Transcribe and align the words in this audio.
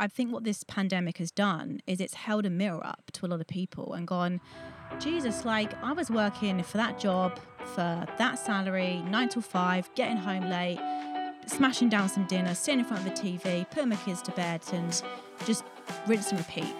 I 0.00 0.06
think 0.06 0.32
what 0.32 0.44
this 0.44 0.62
pandemic 0.62 1.18
has 1.18 1.32
done 1.32 1.80
is 1.86 2.00
it's 2.00 2.14
held 2.14 2.46
a 2.46 2.50
mirror 2.50 2.84
up 2.86 3.10
to 3.14 3.26
a 3.26 3.28
lot 3.28 3.40
of 3.40 3.48
people 3.48 3.94
and 3.94 4.06
gone, 4.06 4.40
Jesus, 5.00 5.44
like 5.44 5.74
I 5.82 5.92
was 5.92 6.08
working 6.08 6.62
for 6.62 6.76
that 6.76 7.00
job 7.00 7.38
for 7.74 8.06
that 8.16 8.38
salary, 8.38 9.02
nine 9.08 9.28
till 9.28 9.42
five, 9.42 9.90
getting 9.96 10.16
home 10.16 10.48
late, 10.48 10.78
smashing 11.46 11.88
down 11.88 12.08
some 12.08 12.26
dinner, 12.26 12.54
sitting 12.54 12.80
in 12.80 12.86
front 12.86 13.06
of 13.06 13.12
the 13.12 13.20
TV, 13.20 13.68
putting 13.70 13.88
my 13.88 13.96
kids 13.96 14.22
to 14.22 14.30
bed, 14.32 14.60
and 14.72 15.02
just 15.44 15.64
rinse 16.06 16.30
and 16.30 16.38
repeat. 16.38 16.74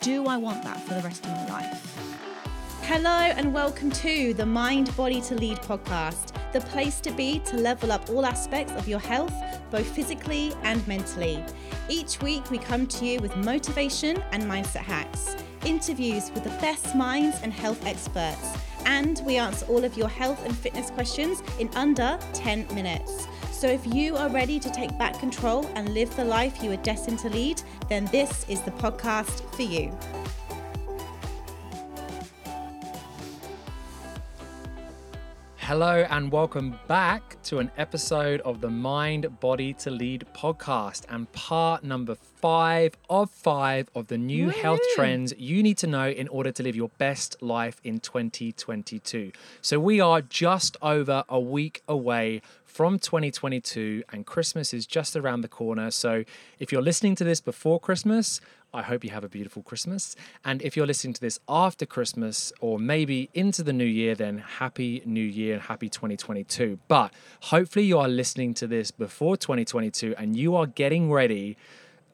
Do 0.00 0.26
I 0.26 0.38
want 0.38 0.62
that 0.64 0.80
for 0.80 0.94
the 0.94 1.02
rest 1.02 1.24
of 1.26 1.32
my 1.32 1.48
life? 1.48 2.13
Hello, 2.86 3.08
and 3.08 3.54
welcome 3.54 3.90
to 3.92 4.34
the 4.34 4.44
Mind 4.44 4.94
Body 4.94 5.22
to 5.22 5.34
Lead 5.34 5.56
podcast, 5.56 6.34
the 6.52 6.60
place 6.60 7.00
to 7.00 7.10
be 7.12 7.38
to 7.46 7.56
level 7.56 7.90
up 7.90 8.10
all 8.10 8.26
aspects 8.26 8.74
of 8.74 8.86
your 8.86 8.98
health, 8.98 9.32
both 9.70 9.86
physically 9.86 10.52
and 10.64 10.86
mentally. 10.86 11.42
Each 11.88 12.20
week, 12.20 12.50
we 12.50 12.58
come 12.58 12.86
to 12.88 13.06
you 13.06 13.20
with 13.20 13.34
motivation 13.38 14.22
and 14.32 14.42
mindset 14.42 14.82
hacks, 14.82 15.34
interviews 15.64 16.30
with 16.34 16.44
the 16.44 16.50
best 16.60 16.94
minds 16.94 17.38
and 17.42 17.54
health 17.54 17.86
experts, 17.86 18.54
and 18.84 19.22
we 19.24 19.38
answer 19.38 19.64
all 19.64 19.82
of 19.82 19.96
your 19.96 20.08
health 20.08 20.44
and 20.44 20.54
fitness 20.54 20.90
questions 20.90 21.42
in 21.58 21.70
under 21.74 22.18
10 22.34 22.66
minutes. 22.74 23.26
So, 23.50 23.66
if 23.66 23.86
you 23.86 24.14
are 24.14 24.28
ready 24.28 24.60
to 24.60 24.70
take 24.70 24.96
back 24.98 25.18
control 25.18 25.66
and 25.74 25.94
live 25.94 26.14
the 26.16 26.24
life 26.26 26.62
you 26.62 26.70
are 26.72 26.82
destined 26.82 27.18
to 27.20 27.30
lead, 27.30 27.62
then 27.88 28.04
this 28.12 28.46
is 28.46 28.60
the 28.60 28.72
podcast 28.72 29.40
for 29.54 29.62
you. 29.62 29.90
Hello, 35.76 36.06
and 36.08 36.30
welcome 36.30 36.78
back 36.86 37.36
to 37.42 37.58
an 37.58 37.68
episode 37.76 38.40
of 38.42 38.60
the 38.60 38.70
Mind 38.70 39.40
Body 39.40 39.72
to 39.72 39.90
Lead 39.90 40.24
podcast 40.32 41.02
and 41.08 41.30
part 41.32 41.82
number 41.82 42.14
five 42.14 42.96
of 43.10 43.28
five 43.28 43.90
of 43.92 44.06
the 44.06 44.16
new 44.16 44.50
health 44.50 44.78
trends 44.94 45.34
you 45.36 45.64
need 45.64 45.76
to 45.78 45.88
know 45.88 46.08
in 46.08 46.28
order 46.28 46.52
to 46.52 46.62
live 46.62 46.76
your 46.76 46.90
best 46.98 47.42
life 47.42 47.80
in 47.82 47.98
2022. 47.98 49.32
So, 49.62 49.80
we 49.80 49.98
are 49.98 50.22
just 50.22 50.76
over 50.80 51.24
a 51.28 51.40
week 51.40 51.82
away 51.88 52.40
from 52.64 53.00
2022, 53.00 54.04
and 54.12 54.24
Christmas 54.24 54.72
is 54.72 54.86
just 54.86 55.16
around 55.16 55.40
the 55.40 55.48
corner. 55.48 55.90
So, 55.90 56.22
if 56.60 56.70
you're 56.70 56.82
listening 56.82 57.16
to 57.16 57.24
this 57.24 57.40
before 57.40 57.80
Christmas, 57.80 58.40
I 58.74 58.82
hope 58.82 59.04
you 59.04 59.10
have 59.10 59.22
a 59.22 59.28
beautiful 59.28 59.62
Christmas. 59.62 60.16
And 60.44 60.60
if 60.60 60.76
you're 60.76 60.86
listening 60.86 61.14
to 61.14 61.20
this 61.20 61.38
after 61.48 61.86
Christmas 61.86 62.52
or 62.60 62.80
maybe 62.80 63.30
into 63.32 63.62
the 63.62 63.72
new 63.72 63.84
year, 63.84 64.16
then 64.16 64.38
happy 64.38 65.00
new 65.06 65.22
year 65.22 65.54
and 65.54 65.62
happy 65.62 65.88
2022. 65.88 66.80
But 66.88 67.14
hopefully, 67.40 67.84
you 67.84 67.98
are 68.00 68.08
listening 68.08 68.52
to 68.54 68.66
this 68.66 68.90
before 68.90 69.36
2022 69.36 70.16
and 70.18 70.36
you 70.36 70.56
are 70.56 70.66
getting 70.66 71.12
ready 71.12 71.56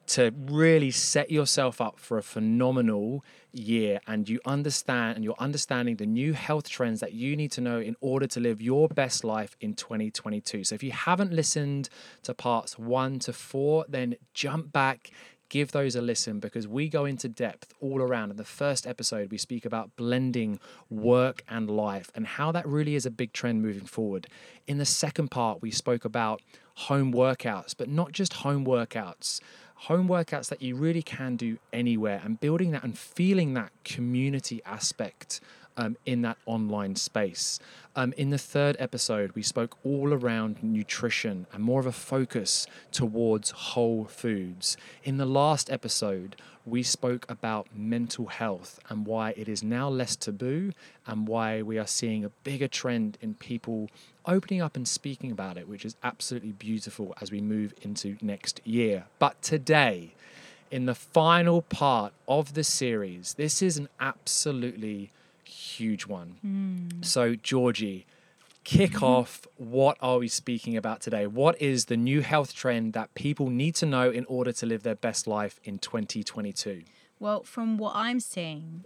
to 0.09 0.35
really 0.49 0.91
set 0.91 1.31
yourself 1.31 1.81
up 1.81 1.99
for 1.99 2.19
a 2.19 2.23
phenomenal 2.23 3.25
year 3.53 4.01
and 4.09 4.29
you 4.29 4.41
understand 4.45 5.15
and 5.15 5.25
you're 5.25 5.37
understanding 5.39 5.97
the 5.97 6.07
new 6.07 6.33
health 6.33 6.69
trends 6.69 6.99
that 6.99 7.13
you 7.13 7.37
need 7.37 7.53
to 7.53 7.61
know 7.61 7.79
in 7.79 7.95
order 8.01 8.27
to 8.27 8.41
live 8.41 8.61
your 8.61 8.89
best 8.89 9.23
life 9.23 9.57
in 9.61 9.73
2022. 9.73 10.65
So 10.65 10.75
if 10.75 10.83
you 10.83 10.91
haven't 10.91 11.33
listened 11.33 11.89
to 12.25 12.35
parts 12.35 12.77
1 12.77 13.21
to 13.21 13.33
4 13.33 13.87
then 13.89 14.17
jump 14.35 14.73
back 14.73 15.13
give 15.51 15.73
those 15.73 15.95
a 15.95 16.01
listen 16.01 16.41
because 16.41 16.67
we 16.67 16.89
go 16.89 17.05
into 17.05 17.29
depth 17.29 17.75
all 17.81 18.01
around. 18.01 18.31
In 18.31 18.37
the 18.37 18.45
first 18.45 18.87
episode, 18.87 19.31
we 19.31 19.37
speak 19.37 19.67
about 19.67 19.95
blending 19.97 20.59
work 20.89 21.43
and 21.49 21.69
life 21.69 22.11
and 22.15 22.27
how 22.27 22.51
that 22.53 22.67
really 22.67 22.95
is 22.95 23.05
a 23.05 23.11
big 23.11 23.35
trend 23.35 23.61
moving 23.61 23.85
forward. 23.85 24.29
In 24.67 24.79
the 24.79 24.87
second 24.87 25.31
part, 25.31 25.61
we 25.61 25.71
spoke 25.71 26.07
about 26.07 26.41
home 26.75 27.13
workouts, 27.13 27.75
but 27.77 27.89
not 27.89 28.13
just 28.13 28.33
home 28.33 28.65
workouts. 28.65 29.41
Home 29.75 30.09
workouts 30.09 30.49
that 30.51 30.63
you 30.63 30.77
really 30.77 31.03
can 31.03 31.37
do 31.37 31.59
anywhere 31.73 32.21
and 32.25 32.39
building 32.39 32.71
that 32.71 32.85
and 32.85 32.97
feeling 32.97 33.55
that 33.55 33.73
community 33.85 34.63
aspect 34.65 35.41
um, 35.77 35.97
in 36.07 36.23
that 36.23 36.39
online 36.47 36.97
space. 36.97 37.59
Um, 37.97 38.13
in 38.17 38.31
the 38.31 38.39
third 38.39 38.77
episode, 38.79 39.33
we 39.33 39.43
spoke 39.43 39.77
all 39.85 40.13
around 40.13 40.63
nutrition 40.63 41.47
and 41.53 41.63
more 41.63 41.81
of 41.81 41.87
a 41.87 41.93
focus 41.93 42.67
towards 42.93 43.51
whole 43.51 44.05
foods. 44.05 44.77
In 45.03 45.17
the 45.17 45.27
last 45.27 45.71
episode, 45.71 46.37
we 46.67 46.83
spoke 46.83 47.27
about 47.29 47.67
mental 47.75 48.27
health 48.27 48.79
and 48.89 49.07
why 49.07 49.31
it 49.37 49.49
is 49.49 49.63
now 49.63 49.89
less 49.89 50.15
taboo 50.15 50.73
and 51.07 51.27
why 51.27 51.63
we 51.63 51.79
are 51.79 51.87
seeing 51.87 52.25
a 52.25 52.29
bigger 52.45 52.69
trend 52.69 53.19
in 53.21 53.35
people 53.35 53.89
opening 54.27 54.61
up 54.61 54.77
and 54.77 54.87
speaking 54.87 55.33
about 55.33 55.57
it, 55.57 55.69
which 55.69 55.85
is 55.85 55.97
absolutely 56.03 56.53
beautiful 56.53 57.15
as 57.21 57.33
we 57.33 57.41
move 57.41 57.75
into 57.83 58.17
next 58.21 58.61
year. 58.65 59.05
But 59.19 59.41
today, 59.43 60.15
in 60.71 60.87
the 60.87 60.95
final 60.95 61.63
part 61.63 62.13
of 62.29 62.55
the 62.55 62.63
series, 62.63 63.35
this 63.35 63.63
is 63.63 63.77
an 63.77 63.89
absolutely 63.99 65.11
huge 65.51 66.07
one. 66.07 66.37
Hmm. 66.41 67.03
So, 67.03 67.35
Georgie, 67.35 68.07
kick 68.65 68.93
Mm-hmm. 68.93 69.05
off. 69.05 69.47
What 69.57 69.97
are 70.01 70.19
we 70.19 70.29
speaking 70.29 70.77
about 70.77 71.01
today? 71.01 71.27
What 71.27 71.61
is 71.61 71.87
the 71.87 71.97
new 71.97 72.21
health 72.21 72.55
trend 72.55 72.93
that 72.93 73.15
people 73.15 73.51
need 73.51 73.75
to 73.77 73.87
know 73.87 74.11
in 74.11 74.25
order 74.27 74.53
to 74.53 74.67
live 74.67 74.83
their 74.83 74.95
best 74.95 75.27
life 75.27 75.59
in 75.65 75.79
2022? 75.79 76.83
Well, 77.19 77.43
from 77.43 77.77
what 77.79 77.93
I'm 77.95 78.21
seeing, 78.21 78.85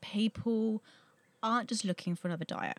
people 0.00 0.82
aren't 1.42 1.68
just 1.68 1.84
looking 1.84 2.14
for 2.14 2.28
another 2.28 2.44
diet. 2.44 2.78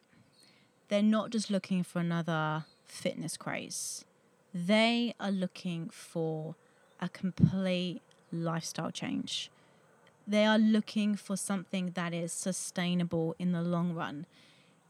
They're 0.90 1.04
not 1.04 1.30
just 1.32 1.50
looking 1.52 1.84
for 1.84 2.00
another 2.00 2.66
fitness 2.86 3.36
craze. 3.38 4.06
They 4.54 5.14
are 5.20 5.32
looking 5.32 5.90
for 5.90 6.56
a 7.02 7.10
complete 7.10 8.02
lifestyle 8.32 8.92
change. 8.92 9.52
They 10.28 10.46
are 10.46 10.58
looking 10.58 11.16
for 11.16 11.38
something 11.38 11.92
that 11.96 12.14
is 12.14 12.34
sustainable 12.34 13.36
in 13.40 13.54
the 13.54 13.62
long 13.62 13.94
run. 13.94 14.26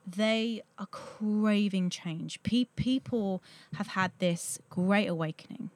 They 0.05 0.63
are 0.79 0.87
craving 0.87 1.89
change. 1.89 2.41
Pe- 2.43 2.65
people 2.75 3.43
have 3.75 3.87
had 3.87 4.11
this 4.19 4.59
great 4.69 5.07
awakening 5.07 5.69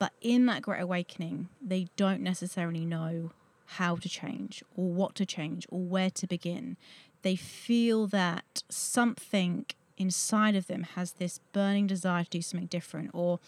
but 0.00 0.14
in 0.22 0.46
that 0.46 0.62
great 0.62 0.80
awakening, 0.80 1.50
they 1.60 1.88
don't 1.96 2.22
necessarily 2.22 2.86
know 2.86 3.32
how 3.76 3.96
to 3.96 4.08
change 4.08 4.64
or 4.74 4.88
what 4.90 5.14
to 5.16 5.26
change 5.26 5.66
or 5.70 5.78
where 5.78 6.08
to 6.10 6.26
begin. 6.26 6.78
They 7.20 7.36
feel 7.36 8.06
that 8.06 8.62
something 8.70 9.66
inside 9.98 10.56
of 10.56 10.68
them 10.68 10.84
has 10.94 11.12
this 11.12 11.38
burning 11.52 11.86
desire 11.86 12.24
to 12.24 12.30
do 12.30 12.40
something 12.40 12.66
different 12.66 13.10
or 13.12 13.40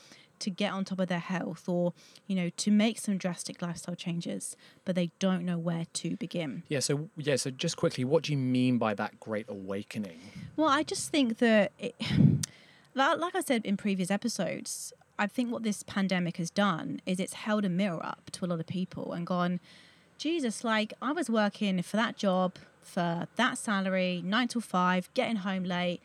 to 0.42 0.50
get 0.50 0.72
on 0.72 0.84
top 0.84 1.00
of 1.00 1.08
their 1.08 1.18
health 1.18 1.68
or, 1.68 1.92
you 2.26 2.36
know, 2.36 2.50
to 2.50 2.70
make 2.70 2.98
some 2.98 3.16
drastic 3.16 3.62
lifestyle 3.62 3.94
changes, 3.94 4.56
but 4.84 4.94
they 4.94 5.10
don't 5.18 5.44
know 5.44 5.58
where 5.58 5.86
to 5.94 6.16
begin. 6.16 6.62
Yeah, 6.68 6.80
so 6.80 7.08
yeah, 7.16 7.36
so 7.36 7.50
just 7.50 7.76
quickly, 7.76 8.04
what 8.04 8.24
do 8.24 8.32
you 8.32 8.38
mean 8.38 8.78
by 8.78 8.94
that 8.94 9.18
great 9.20 9.46
awakening? 9.48 10.20
Well, 10.56 10.68
I 10.68 10.82
just 10.82 11.10
think 11.10 11.38
that, 11.38 11.72
it, 11.78 11.94
like 12.94 13.18
like 13.18 13.34
I 13.34 13.40
said 13.40 13.64
in 13.64 13.76
previous 13.76 14.10
episodes, 14.10 14.92
I 15.18 15.26
think 15.26 15.52
what 15.52 15.62
this 15.62 15.82
pandemic 15.82 16.36
has 16.38 16.50
done 16.50 17.00
is 17.06 17.20
it's 17.20 17.34
held 17.34 17.64
a 17.64 17.68
mirror 17.68 18.04
up 18.04 18.30
to 18.32 18.44
a 18.44 18.46
lot 18.46 18.60
of 18.60 18.66
people 18.66 19.12
and 19.12 19.26
gone, 19.26 19.60
Jesus, 20.18 20.64
like 20.64 20.92
I 21.00 21.12
was 21.12 21.28
working 21.30 21.82
for 21.82 21.96
that 21.96 22.16
job 22.16 22.56
for 22.82 23.26
that 23.36 23.58
salary, 23.58 24.22
nine 24.24 24.48
till 24.48 24.60
five, 24.60 25.08
getting 25.14 25.36
home 25.36 25.64
late, 25.64 26.00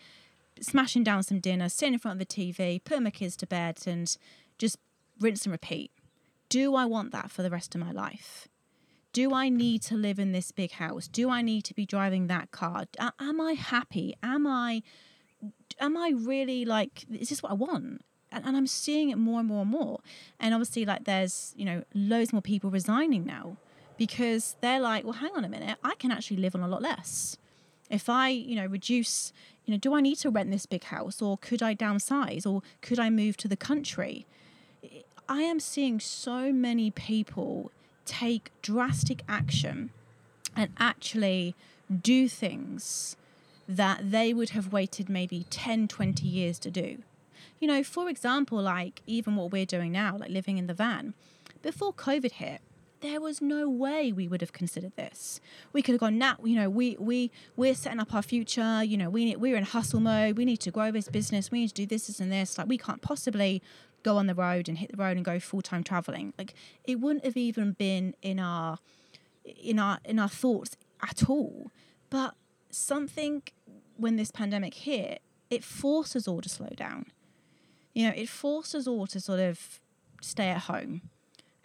smashing 0.62 1.04
down 1.04 1.24
some 1.24 1.40
dinner, 1.40 1.70
sitting 1.70 1.94
in 1.94 2.00
front 2.00 2.22
of 2.22 2.28
the 2.28 2.34
TV, 2.34 2.84
putting 2.84 3.04
my 3.04 3.10
kids 3.10 3.36
to 3.38 3.48
bed, 3.48 3.80
and 3.86 4.16
just 4.58 4.78
rinse 5.20 5.46
and 5.46 5.52
repeat. 5.52 5.92
Do 6.50 6.76
I 6.76 6.86
want 6.86 7.12
that 7.12 7.32
for 7.32 7.44
the 7.44 7.50
rest 7.50 7.76
of 7.76 7.82
my 7.82 7.92
life? 7.92 8.48
Do 9.14 9.34
I 9.34 9.50
need 9.50 9.82
to 9.84 9.96
live 9.96 10.20
in 10.20 10.32
this 10.32 10.52
big 10.52 10.74
house? 10.74 11.08
Do 11.08 11.30
I 11.30 11.42
need 11.42 11.64
to 11.66 11.74
be 11.74 11.86
driving 11.86 12.28
that 12.28 12.52
car? 12.52 12.86
A- 13.00 13.14
am 13.20 13.42
I 13.42 13.54
happy? 13.54 14.16
Am 14.22 14.46
I 14.46 14.84
am 15.80 15.98
I 15.98 16.14
really 16.16 16.66
like 16.66 17.06
is 17.12 17.30
this 17.30 17.42
what 17.42 17.52
I 17.52 17.56
want? 17.56 18.04
And, 18.32 18.46
and 18.46 18.58
I'm 18.58 18.68
seeing 18.68 19.10
it 19.10 19.18
more 19.18 19.40
and 19.40 19.48
more 19.48 19.62
and 19.62 19.72
more. 19.72 20.00
And 20.40 20.54
obviously 20.54 20.86
like 20.86 21.06
there's, 21.06 21.54
you 21.56 21.66
know, 21.66 21.84
loads 21.94 22.34
more 22.34 22.42
people 22.42 22.70
resigning 22.70 23.26
now 23.26 23.58
because 23.98 24.56
they're 24.62 24.80
like, 24.80 25.04
well, 25.04 25.14
hang 25.14 25.32
on 25.36 25.44
a 25.44 25.50
minute, 25.50 25.78
I 25.84 25.96
can 25.96 26.12
actually 26.12 26.38
live 26.38 26.56
on 26.56 26.62
a 26.62 26.68
lot 26.68 26.82
less. 26.82 27.38
If 27.90 28.10
I, 28.10 28.30
you 28.30 28.56
know, 28.56 28.66
reduce, 28.66 29.32
you 29.68 29.74
know, 29.74 29.78
do 29.78 29.94
I 29.94 30.02
need 30.02 30.16
to 30.20 30.30
rent 30.30 30.50
this 30.50 30.66
big 30.66 30.86
house 30.86 31.22
or 31.22 31.38
could 31.38 31.62
I 31.62 31.76
downsize 31.76 32.48
or 32.48 32.62
could 32.82 33.00
I 33.00 33.10
move 33.10 33.36
to 33.38 33.50
the 33.50 33.58
country? 33.58 34.26
I 35.28 35.42
am 35.42 35.60
seeing 35.60 36.00
so 36.00 36.54
many 36.54 36.90
people 36.90 37.70
take 38.06 38.50
drastic 38.62 39.24
action 39.28 39.90
and 40.56 40.72
actually 40.80 41.54
do 42.02 42.30
things 42.30 43.18
that 43.68 44.10
they 44.10 44.34
would 44.34 44.52
have 44.52 44.72
waited 44.72 45.10
maybe 45.10 45.46
10, 45.50 45.90
20 45.90 46.26
years 46.26 46.58
to 46.60 46.72
do. 46.72 47.00
You 47.60 47.68
know, 47.68 47.84
for 47.84 48.08
example, 48.10 48.62
like 48.62 49.02
even 49.06 49.36
what 49.36 49.52
we're 49.52 49.66
doing 49.66 49.92
now, 49.92 50.16
like 50.18 50.30
living 50.30 50.58
in 50.58 50.68
the 50.68 50.74
van, 50.74 51.14
before 51.62 51.94
COVID 51.94 52.32
hit, 52.32 52.62
there 53.08 53.22
was 53.22 53.42
no 53.42 53.70
way 53.70 54.12
we 54.12 54.28
would 54.28 54.42
have 54.42 54.54
considered 54.54 54.96
this. 54.96 55.40
We 55.74 55.82
could 55.82 55.94
have 55.94 56.00
gone, 56.00 56.18
nah, 56.18 56.36
you 56.44 56.56
know, 56.56 56.70
we 56.70 56.98
we 57.00 57.32
we're 57.56 57.76
setting 57.76 58.00
up 58.00 58.14
our 58.14 58.22
future. 58.22 58.84
You 58.84 58.98
know, 58.98 59.10
we 59.10 59.36
we're 59.36 59.56
in 59.56 59.64
hustle 59.64 60.00
mode. 60.00 60.38
We 60.38 60.46
need 60.46 60.58
to 60.58 60.72
grow 60.72 60.92
this 60.92 61.08
business. 61.08 61.52
We 61.52 61.62
need 61.62 61.70
to 61.70 61.74
do 61.74 61.86
this, 61.86 62.08
this, 62.08 62.20
and 62.20 62.32
this. 62.32 62.58
Like 62.58 62.68
we 62.68 62.78
can't 62.78 63.02
possibly 63.02 63.62
go 64.04 64.18
on 64.18 64.28
the 64.28 64.36
road 64.36 64.70
and 64.70 64.78
hit 64.78 64.92
the 64.92 64.98
road 64.98 65.18
and 65.18 65.26
go 65.26 65.40
full 65.40 65.62
time 65.62 65.84
traveling. 65.84 66.34
Like 66.38 66.54
it 66.84 67.00
wouldn't 67.00 67.26
have 67.26 67.38
even 67.38 67.72
been 67.72 68.16
in 68.22 68.40
our 68.40 68.80
in 69.46 69.80
our 69.80 70.00
in 70.04 70.20
our 70.20 70.30
thoughts 70.30 70.76
at 71.02 71.30
all. 71.30 71.72
But 72.10 72.36
something 72.70 73.44
when 73.96 74.16
this 74.18 74.32
pandemic 74.32 74.74
hit, 74.74 75.22
it 75.50 75.64
forced 75.64 76.16
us 76.16 76.28
all 76.28 76.42
to 76.42 76.50
slow 76.50 76.70
down. 76.76 77.06
You 77.94 78.08
know, 78.08 78.14
it 78.16 78.30
forced 78.30 78.76
us 78.76 78.86
all 78.86 79.08
to 79.08 79.20
sort 79.20 79.40
of 79.40 79.80
stay 80.22 80.50
at 80.50 80.64
home 80.64 81.02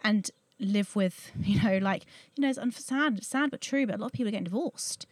and 0.03 0.29
live 0.63 0.95
with, 0.95 1.31
you 1.39 1.61
know, 1.61 1.77
like, 1.77 2.05
you 2.35 2.41
know, 2.41 2.49
it's 2.49 2.85
sad, 2.85 3.23
sad 3.23 3.51
but 3.51 3.61
true, 3.61 3.85
but 3.85 3.95
a 3.95 3.97
lot 3.97 4.07
of 4.07 4.13
people 4.13 4.27
are 4.27 4.31
getting 4.31 4.45
divorced. 4.45 5.05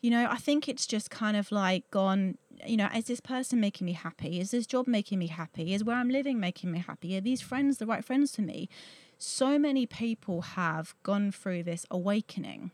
You 0.00 0.10
know, 0.10 0.28
I 0.30 0.36
think 0.36 0.68
it's 0.68 0.86
just 0.86 1.10
kind 1.10 1.36
of 1.36 1.50
like 1.50 1.90
gone, 1.90 2.38
you 2.64 2.76
know, 2.76 2.88
is 2.94 3.06
this 3.06 3.20
person 3.20 3.58
making 3.58 3.84
me 3.84 3.94
happy? 3.94 4.38
Is 4.38 4.52
this 4.52 4.66
job 4.66 4.86
making 4.86 5.18
me 5.18 5.26
happy? 5.26 5.74
Is 5.74 5.82
where 5.82 5.96
I'm 5.96 6.08
living 6.08 6.38
making 6.38 6.70
me 6.70 6.78
happy? 6.78 7.16
Are 7.16 7.20
these 7.20 7.40
friends 7.40 7.78
the 7.78 7.86
right 7.86 8.04
friends 8.04 8.36
for 8.36 8.42
me? 8.42 8.68
So 9.18 9.58
many 9.58 9.86
people 9.86 10.42
have 10.42 10.94
gone 11.02 11.32
through 11.32 11.64
this 11.64 11.84
awakening 11.90 12.70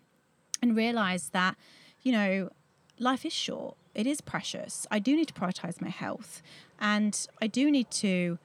and 0.60 0.76
realized 0.76 1.32
that, 1.32 1.56
you 2.02 2.12
know, 2.12 2.50
life 2.98 3.24
is 3.24 3.32
short. 3.32 3.76
It 3.94 4.06
is 4.06 4.20
precious. 4.20 4.86
I 4.90 4.98
do 4.98 5.16
need 5.16 5.28
to 5.28 5.34
prioritize 5.34 5.80
my 5.80 5.88
health 5.88 6.42
and 6.78 7.26
I 7.40 7.46
do 7.46 7.70
need 7.70 7.90
to 7.92 8.38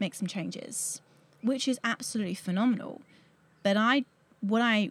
make 0.00 0.14
some 0.14 0.26
changes, 0.26 1.00
which 1.44 1.68
is 1.68 1.78
absolutely 1.84 2.34
phenomenal. 2.34 3.02
But 3.62 3.76
I, 3.76 4.04
what 4.40 4.62
I 4.62 4.90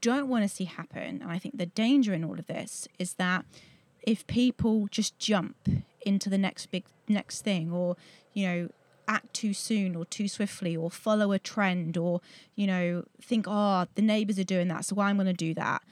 don't 0.00 0.28
want 0.28 0.42
to 0.42 0.48
see 0.48 0.64
happen, 0.64 1.20
and 1.22 1.30
I 1.30 1.38
think 1.38 1.58
the 1.58 1.66
danger 1.66 2.14
in 2.14 2.24
all 2.24 2.38
of 2.38 2.46
this 2.46 2.88
is 2.98 3.14
that 3.14 3.44
if 4.02 4.26
people 4.26 4.88
just 4.90 5.18
jump 5.18 5.56
into 6.04 6.28
the 6.28 6.38
next 6.38 6.66
big 6.70 6.84
next 7.06 7.42
thing, 7.42 7.70
or 7.70 7.96
you 8.32 8.46
know, 8.46 8.68
act 9.06 9.34
too 9.34 9.52
soon 9.52 9.94
or 9.94 10.06
too 10.06 10.26
swiftly, 10.26 10.74
or 10.74 10.90
follow 10.90 11.32
a 11.32 11.38
trend, 11.38 11.96
or 11.98 12.20
you 12.56 12.66
know, 12.66 13.04
think, 13.20 13.46
oh, 13.46 13.86
the 13.94 14.02
neighbors 14.02 14.38
are 14.38 14.44
doing 14.44 14.68
that, 14.68 14.86
so 14.86 14.96
why 14.96 15.08
I'm 15.08 15.16
going 15.16 15.26
to 15.26 15.32
do 15.32 15.54
that. 15.54 15.82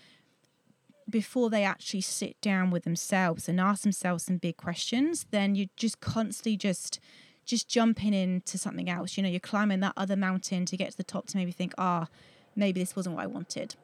Before 1.09 1.51
they 1.51 1.65
actually 1.65 2.01
sit 2.01 2.41
down 2.41 2.71
with 2.71 2.85
themselves 2.85 3.49
and 3.49 3.61
ask 3.61 3.83
themselves 3.83 4.25
some 4.25 4.39
big 4.39 4.57
questions, 4.57 5.27
then 5.31 5.55
you're 5.55 5.69
just 5.77 6.01
constantly 6.01 6.57
just 6.57 6.99
just 7.45 7.69
jumping 7.69 8.15
into 8.15 8.59
something 8.59 8.89
else. 8.89 9.17
You 9.17 9.23
know, 9.23 9.29
you're 9.29 9.41
climbing 9.41 9.81
that 9.81 9.93
other 9.97 10.17
mountain 10.17 10.65
to 10.67 10.77
get 10.77 10.93
to 10.93 10.97
the 10.97 11.05
top 11.05 11.27
to 11.29 11.37
maybe 11.37 11.53
think, 11.53 11.75
ah, 11.79 12.07
oh, 12.07 12.15
maybe 12.55 12.81
this 12.81 12.95
wasn't 12.95 13.17
what 13.17 13.25
I 13.25 13.27
wanted 13.27 13.77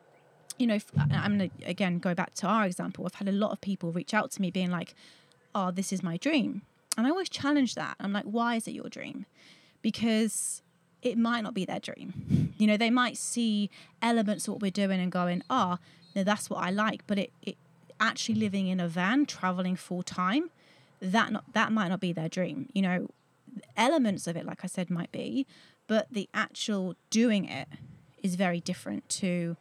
you 0.59 0.67
know, 0.67 0.79
I'm 0.99 1.39
going 1.39 1.51
to 1.51 1.65
again 1.65 1.99
go 1.99 2.15
back 2.15 2.35
to 2.35 2.47
our 2.47 2.67
example. 2.67 3.07
I've 3.07 3.15
had 3.15 3.29
a 3.29 3.33
lot 3.33 3.53
of 3.53 3.61
people 3.61 3.93
reach 3.93 4.13
out 4.13 4.31
to 4.33 4.43
me 4.43 4.51
being 4.51 4.71
like, 4.71 4.95
oh, 5.55 5.71
this 5.71 5.93
is 5.93 6.03
my 6.03 6.17
dream. 6.17 6.63
And 6.97 7.07
I 7.07 7.11
always 7.11 7.29
challenge 7.29 7.75
that. 7.77 7.97
I'm 8.01 8.13
like, 8.13 8.25
why 8.25 8.57
is 8.57 8.67
it 8.67 8.73
your 8.73 8.89
dream? 8.89 9.27
Because 9.83 10.63
it 11.01 11.17
might 11.17 11.43
not 11.43 11.55
be 11.55 11.65
their 11.65 11.79
dream. 11.79 12.55
You 12.59 12.67
know, 12.67 12.77
they 12.77 12.91
might 12.91 13.17
see 13.17 13.71
elements 14.03 14.49
of 14.49 14.55
what 14.55 14.63
we're 14.63 14.73
doing 14.73 15.01
and 15.01 15.13
going, 15.13 15.45
ah, 15.49 15.79
oh, 15.79 15.85
no, 16.17 16.25
that's 16.25 16.51
what 16.51 16.65
I 16.65 16.71
like. 16.71 17.07
But 17.07 17.19
it, 17.19 17.33
it 17.43 17.57
actually 18.01 18.35
living 18.35 18.67
in 18.67 18.81
a 18.81 18.89
van, 18.89 19.27
traveling 19.27 19.77
full 19.77 20.03
time, 20.03 20.51
that 21.01 21.31
not 21.31 21.45
that 21.53 21.71
might 21.71 21.89
not 21.89 22.01
be 22.01 22.13
their 22.13 22.29
dream. 22.29 22.69
You 22.73 22.83
know, 22.83 23.09
elements 23.77 24.27
of 24.27 24.37
it, 24.37 24.47
like 24.47 24.65
I 24.65 24.67
said, 24.67 24.91
might 24.91 25.13
be, 25.13 25.47
but 25.87 26.07
the 26.11 26.29
actual 26.35 26.95
doing 27.11 27.45
it 27.47 27.69
is 28.23 28.35
very 28.35 28.61
different 28.61 29.09
to 29.09 29.57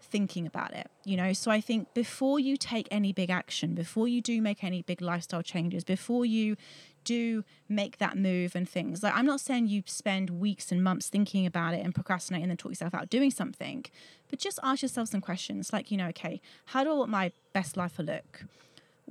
thinking 0.00 0.46
about 0.46 0.74
it, 0.74 0.90
you 1.04 1.16
know. 1.16 1.32
So 1.32 1.50
I 1.50 1.60
think 1.60 1.94
before 1.94 2.38
you 2.38 2.56
take 2.56 2.86
any 2.90 3.12
big 3.12 3.30
action, 3.30 3.74
before 3.74 4.06
you 4.06 4.20
do 4.20 4.42
make 4.42 4.62
any 4.62 4.82
big 4.82 5.00
lifestyle 5.00 5.42
changes, 5.42 5.84
before 5.84 6.26
you 6.26 6.56
do 7.04 7.44
make 7.68 7.98
that 7.98 8.16
move 8.16 8.54
and 8.54 8.68
things, 8.68 9.02
like 9.02 9.14
I'm 9.16 9.24
not 9.24 9.40
saying 9.40 9.68
you 9.68 9.82
spend 9.86 10.30
weeks 10.30 10.70
and 10.70 10.84
months 10.84 11.08
thinking 11.08 11.46
about 11.46 11.74
it 11.74 11.84
and 11.84 11.94
procrastinating 11.94 12.44
and 12.44 12.50
then 12.50 12.56
talk 12.58 12.72
yourself 12.72 12.94
out 12.94 13.08
doing 13.08 13.30
something, 13.30 13.86
but 14.28 14.38
just 14.38 14.58
ask 14.62 14.82
yourself 14.82 15.08
some 15.08 15.20
questions 15.20 15.72
like, 15.72 15.90
you 15.90 15.96
know, 15.96 16.08
okay, 16.08 16.40
how 16.66 16.84
do 16.84 16.90
I 16.90 16.94
want 16.94 17.10
my 17.10 17.32
best 17.52 17.76
life 17.76 17.96
to 17.96 18.02
look? 18.02 18.44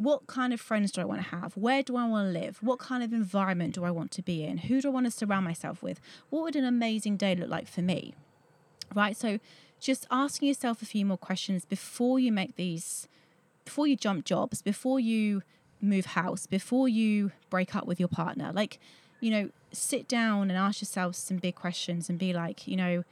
What 0.02 0.26
kind 0.26 0.52
of 0.52 0.60
friends 0.60 0.92
do 0.92 1.00
I 1.02 1.06
want 1.06 1.22
to 1.22 1.28
have? 1.36 1.56
Where 1.56 1.84
do 1.84 1.96
I 1.96 2.08
want 2.08 2.34
to 2.34 2.40
live? 2.40 2.58
What 2.62 2.80
kind 2.80 3.04
of 3.04 3.14
environment 3.14 3.76
do 3.76 3.84
I 3.84 3.92
want 3.92 4.10
to 4.12 4.24
be 4.24 4.44
in? 4.44 4.58
Who 4.58 4.82
do 4.82 4.88
I 4.88 4.92
want 4.92 5.06
to 5.06 5.12
surround 5.12 5.46
myself 5.46 5.84
with? 5.84 6.02
What 6.32 6.42
would 6.42 6.56
an 6.56 6.66
amazing 6.66 7.18
day 7.18 7.36
look 7.36 7.50
like 7.50 7.68
for 7.68 7.84
me? 7.84 8.16
Right? 8.96 9.16
So 9.16 9.40
just 9.80 10.08
asking 10.10 10.48
yourself 10.48 10.82
a 10.82 10.86
few 10.86 11.06
more 11.06 11.18
questions 11.18 11.66
before 11.66 12.20
you 12.20 12.32
make 12.32 12.56
these, 12.56 13.08
before 13.64 13.86
you 13.86 13.96
jump 13.96 14.26
jobs, 14.26 14.64
before 14.64 15.00
you 15.00 15.44
move 15.80 16.08
house, 16.08 16.48
before 16.48 16.90
you 16.90 17.32
break 17.52 17.76
up 17.76 17.86
with 17.86 18.00
your 18.00 18.10
partner. 18.10 18.52
Like, 18.52 18.80
you 19.20 19.30
know, 19.30 19.50
sit 19.72 20.08
down 20.08 20.50
and 20.50 20.58
ask 20.58 20.82
yourself 20.82 21.16
some 21.16 21.38
big 21.38 21.54
questions 21.54 22.10
and 22.10 22.18
be 22.18 22.34
like, 22.34 22.68
you 22.68 22.76
know, 22.76 23.04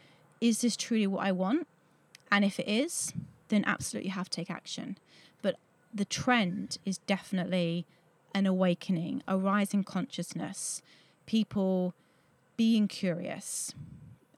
is 0.41 0.61
this 0.61 0.75
truly 0.75 1.05
what 1.05 1.23
I 1.23 1.33
want? 1.33 1.67
And 2.31 2.43
if 2.43 2.59
it 2.59 2.67
is, 2.67 3.13
then 3.49 3.63
absolutely 3.67 4.09
have 4.09 4.29
to 4.29 4.35
take 4.35 4.49
action. 4.49 4.97
The 5.93 6.05
trend 6.05 6.77
is 6.85 6.99
definitely 6.99 7.85
an 8.33 8.45
awakening, 8.45 9.23
a 9.27 9.37
rising 9.37 9.83
consciousness, 9.83 10.81
people 11.25 11.93
being 12.57 12.87
curious, 12.87 13.73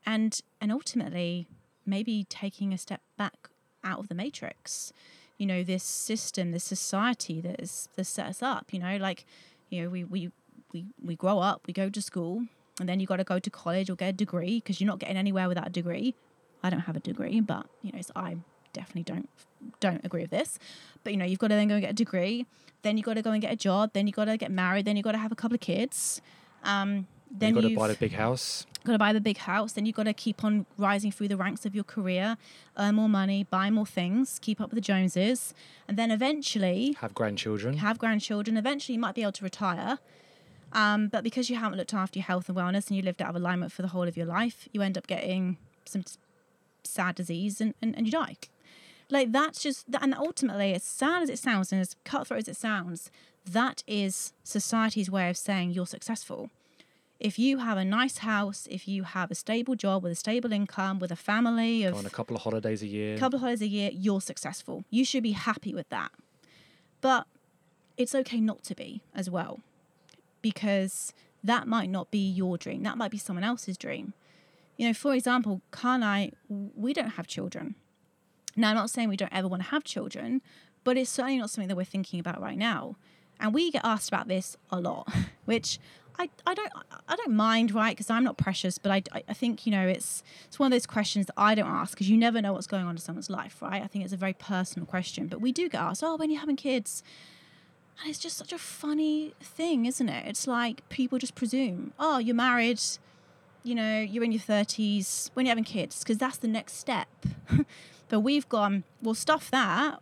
and 0.05 0.39
and 0.59 0.71
ultimately 0.71 1.47
maybe 1.85 2.25
taking 2.29 2.73
a 2.73 2.77
step 2.77 3.01
back 3.17 3.49
out 3.83 3.99
of 3.99 4.07
the 4.07 4.15
matrix. 4.15 4.93
You 5.37 5.47
know 5.47 5.63
this 5.63 5.83
system 5.83 6.51
this 6.51 6.63
society 6.63 7.41
that 7.41 7.59
is 7.59 7.89
that 7.95 8.05
set 8.05 8.27
us 8.27 8.43
up 8.43 8.71
you 8.71 8.77
know 8.77 8.97
like 8.97 9.25
you 9.71 9.81
know 9.81 9.89
we 9.89 10.03
we 10.03 10.29
we, 10.71 10.85
we 11.03 11.15
grow 11.15 11.39
up 11.39 11.65
we 11.65 11.73
go 11.73 11.89
to 11.89 12.01
school 12.01 12.45
and 12.79 12.87
then 12.87 12.99
you 12.99 13.07
got 13.07 13.17
to 13.17 13.23
go 13.23 13.39
to 13.39 13.49
college 13.49 13.89
or 13.89 13.95
get 13.95 14.09
a 14.09 14.13
degree 14.13 14.59
because 14.59 14.79
you're 14.79 14.87
not 14.87 14.99
getting 14.99 15.17
anywhere 15.17 15.47
without 15.47 15.67
a 15.67 15.71
degree. 15.71 16.15
I 16.63 16.69
don't 16.69 16.81
have 16.81 16.95
a 16.95 16.99
degree 16.99 17.39
but 17.41 17.65
you 17.81 17.91
know 17.91 18.01
so 18.01 18.11
i 18.15 18.37
definitely 18.73 19.03
don't 19.03 19.29
don't 19.79 20.03
agree 20.03 20.21
with 20.21 20.31
this 20.31 20.57
but 21.03 21.13
you 21.13 21.17
know 21.17 21.25
you've 21.25 21.39
got 21.39 21.47
to 21.47 21.55
then 21.55 21.67
go 21.67 21.75
and 21.75 21.81
get 21.81 21.91
a 21.91 21.93
degree 21.93 22.45
then 22.81 22.97
you've 22.97 23.05
got 23.05 23.13
to 23.13 23.21
go 23.21 23.31
and 23.31 23.41
get 23.41 23.51
a 23.51 23.55
job 23.55 23.91
then 23.93 24.07
you've 24.07 24.15
got 24.15 24.25
to 24.25 24.37
get 24.37 24.51
married 24.51 24.85
then 24.85 24.95
you've 24.95 25.03
got 25.03 25.11
to 25.11 25.17
have 25.17 25.31
a 25.31 25.35
couple 25.35 25.55
of 25.55 25.61
kids 25.61 26.21
um, 26.63 27.07
then 27.31 27.55
you've 27.55 27.63
got 27.63 27.69
to 27.69 27.75
buy 27.75 27.87
the 27.87 27.95
big 27.95 28.13
house. 28.13 28.65
Got 28.83 28.93
to 28.93 28.97
buy 28.97 29.13
the 29.13 29.21
big 29.21 29.37
house. 29.37 29.73
Then 29.73 29.85
you've 29.85 29.95
got 29.95 30.03
to 30.03 30.13
keep 30.13 30.43
on 30.43 30.65
rising 30.77 31.11
through 31.11 31.29
the 31.29 31.37
ranks 31.37 31.65
of 31.65 31.73
your 31.73 31.83
career, 31.83 32.37
earn 32.77 32.95
more 32.95 33.07
money, 33.09 33.43
buy 33.43 33.69
more 33.69 33.85
things, 33.85 34.39
keep 34.39 34.59
up 34.59 34.69
with 34.69 34.75
the 34.75 34.81
Joneses, 34.81 35.53
and 35.87 35.97
then 35.97 36.11
eventually 36.11 36.95
have 36.99 37.13
grandchildren. 37.13 37.77
Have 37.77 37.97
grandchildren. 37.99 38.57
Eventually, 38.57 38.95
you 38.95 38.99
might 38.99 39.15
be 39.15 39.21
able 39.21 39.31
to 39.33 39.43
retire. 39.43 39.99
Um, 40.73 41.07
but 41.07 41.23
because 41.23 41.49
you 41.49 41.57
haven't 41.57 41.77
looked 41.77 41.93
after 41.93 42.19
your 42.19 42.25
health 42.25 42.47
and 42.49 42.57
wellness 42.57 42.87
and 42.87 42.97
you 42.97 43.01
lived 43.01 43.21
out 43.21 43.29
of 43.29 43.35
alignment 43.35 43.71
for 43.71 43.81
the 43.81 43.89
whole 43.89 44.07
of 44.07 44.17
your 44.17 44.25
life, 44.25 44.67
you 44.71 44.81
end 44.81 44.97
up 44.97 45.07
getting 45.07 45.57
some 45.85 46.03
sad 46.83 47.15
disease 47.15 47.61
and, 47.61 47.73
and, 47.81 47.95
and 47.95 48.05
you 48.05 48.11
die. 48.11 48.35
Like 49.11 49.31
that's 49.31 49.61
just, 49.61 49.85
and 50.01 50.15
ultimately, 50.15 50.73
as 50.73 50.83
sad 50.83 51.21
as 51.23 51.29
it 51.29 51.37
sounds 51.37 51.71
and 51.71 51.81
as 51.81 51.95
cutthroat 52.05 52.39
as 52.39 52.47
it 52.47 52.57
sounds, 52.57 53.11
that 53.45 53.83
is 53.85 54.33
society's 54.43 55.11
way 55.11 55.29
of 55.29 55.37
saying 55.37 55.71
you're 55.71 55.85
successful 55.85 56.49
if 57.21 57.37
you 57.37 57.59
have 57.59 57.77
a 57.77 57.85
nice 57.85 58.17
house, 58.17 58.67
if 58.71 58.87
you 58.87 59.03
have 59.03 59.29
a 59.29 59.35
stable 59.35 59.75
job 59.75 60.01
with 60.01 60.11
a 60.11 60.15
stable 60.15 60.51
income, 60.51 60.97
with 60.97 61.11
a 61.11 61.15
family 61.15 61.83
of 61.83 61.93
on 61.93 62.05
a 62.05 62.09
couple 62.09 62.35
of 62.35 62.41
holidays 62.41 62.81
a 62.81 62.87
year, 62.87 63.15
a 63.15 63.19
couple 63.19 63.37
of 63.37 63.41
holidays 63.41 63.61
a 63.61 63.67
year, 63.67 63.91
you're 63.93 64.19
successful. 64.19 64.83
You 64.89 65.05
should 65.05 65.21
be 65.21 65.33
happy 65.33 65.73
with 65.73 65.87
that. 65.89 66.11
But 66.99 67.27
it's 67.95 68.15
okay 68.15 68.41
not 68.41 68.63
to 68.63 68.75
be 68.75 69.01
as 69.13 69.29
well, 69.29 69.59
because 70.41 71.13
that 71.43 71.67
might 71.67 71.91
not 71.91 72.09
be 72.09 72.27
your 72.27 72.57
dream. 72.57 72.81
That 72.83 72.97
might 72.97 73.11
be 73.11 73.19
someone 73.19 73.43
else's 73.43 73.77
dream. 73.77 74.13
You 74.77 74.87
know, 74.87 74.93
for 74.93 75.13
example, 75.13 75.61
Kyle 75.69 75.95
and 75.95 76.03
I, 76.03 76.31
we 76.49 76.91
don't 76.91 77.11
have 77.11 77.27
children. 77.27 77.75
Now, 78.55 78.69
I'm 78.69 78.75
not 78.75 78.89
saying 78.89 79.09
we 79.09 79.17
don't 79.17 79.33
ever 79.33 79.47
want 79.47 79.63
to 79.63 79.69
have 79.69 79.83
children, 79.83 80.41
but 80.83 80.97
it's 80.97 81.09
certainly 81.09 81.37
not 81.37 81.49
something 81.49 81.67
that 81.69 81.77
we're 81.77 81.83
thinking 81.83 82.19
about 82.19 82.41
right 82.41 82.57
now. 82.57 82.95
And 83.39 83.53
we 83.53 83.71
get 83.71 83.81
asked 83.83 84.09
about 84.09 84.27
this 84.27 84.57
a 84.69 84.79
lot, 84.79 85.11
which 85.45 85.79
I, 86.19 86.29
I 86.45 86.53
don't 86.53 86.71
I 87.07 87.15
don't 87.15 87.31
mind 87.31 87.73
right? 87.73 87.95
Because 87.95 88.09
I'm 88.09 88.23
not 88.23 88.37
precious 88.37 88.77
but 88.77 88.91
I, 88.91 89.23
I 89.27 89.33
think 89.33 89.65
you 89.65 89.71
know 89.71 89.87
it's 89.87 90.23
it's 90.45 90.59
one 90.59 90.67
of 90.67 90.71
those 90.71 90.85
questions 90.85 91.25
that 91.27 91.33
I 91.37 91.55
don't 91.55 91.67
ask 91.67 91.93
because 91.93 92.09
you 92.09 92.17
never 92.17 92.41
know 92.41 92.53
what's 92.53 92.67
going 92.67 92.85
on 92.85 92.91
in 92.91 92.97
someone's 92.97 93.29
life 93.29 93.61
right? 93.61 93.81
I 93.81 93.87
think 93.87 94.03
it's 94.03 94.13
a 94.13 94.17
very 94.17 94.33
personal 94.33 94.85
question 94.85 95.27
but 95.27 95.41
we 95.41 95.51
do 95.51 95.67
get 95.69 95.81
asked 95.81 96.03
oh 96.03 96.15
when 96.17 96.29
you're 96.29 96.39
having 96.39 96.55
kids. 96.55 97.03
And 97.99 98.09
it's 98.09 98.19
just 98.19 98.37
such 98.37 98.51
a 98.53 98.57
funny 98.57 99.33
thing 99.41 99.85
isn't 99.85 100.09
it? 100.09 100.27
It's 100.27 100.47
like 100.47 100.87
people 100.89 101.17
just 101.17 101.33
presume 101.35 101.93
oh 101.99 102.19
you're 102.19 102.35
married 102.35 102.79
you 103.63 103.75
know 103.75 103.99
you're 103.99 104.23
in 104.23 104.31
your 104.31 104.41
30s 104.41 105.29
when 105.33 105.45
you're 105.45 105.51
having 105.51 105.63
kids 105.63 105.99
because 105.99 106.17
that's 106.17 106.37
the 106.37 106.47
next 106.47 106.73
step 106.77 107.07
but 108.11 108.19
we've 108.19 108.47
gone 108.49 108.75
um, 108.75 108.83
well 109.01 109.15
stuff 109.15 109.49
that 109.49 109.99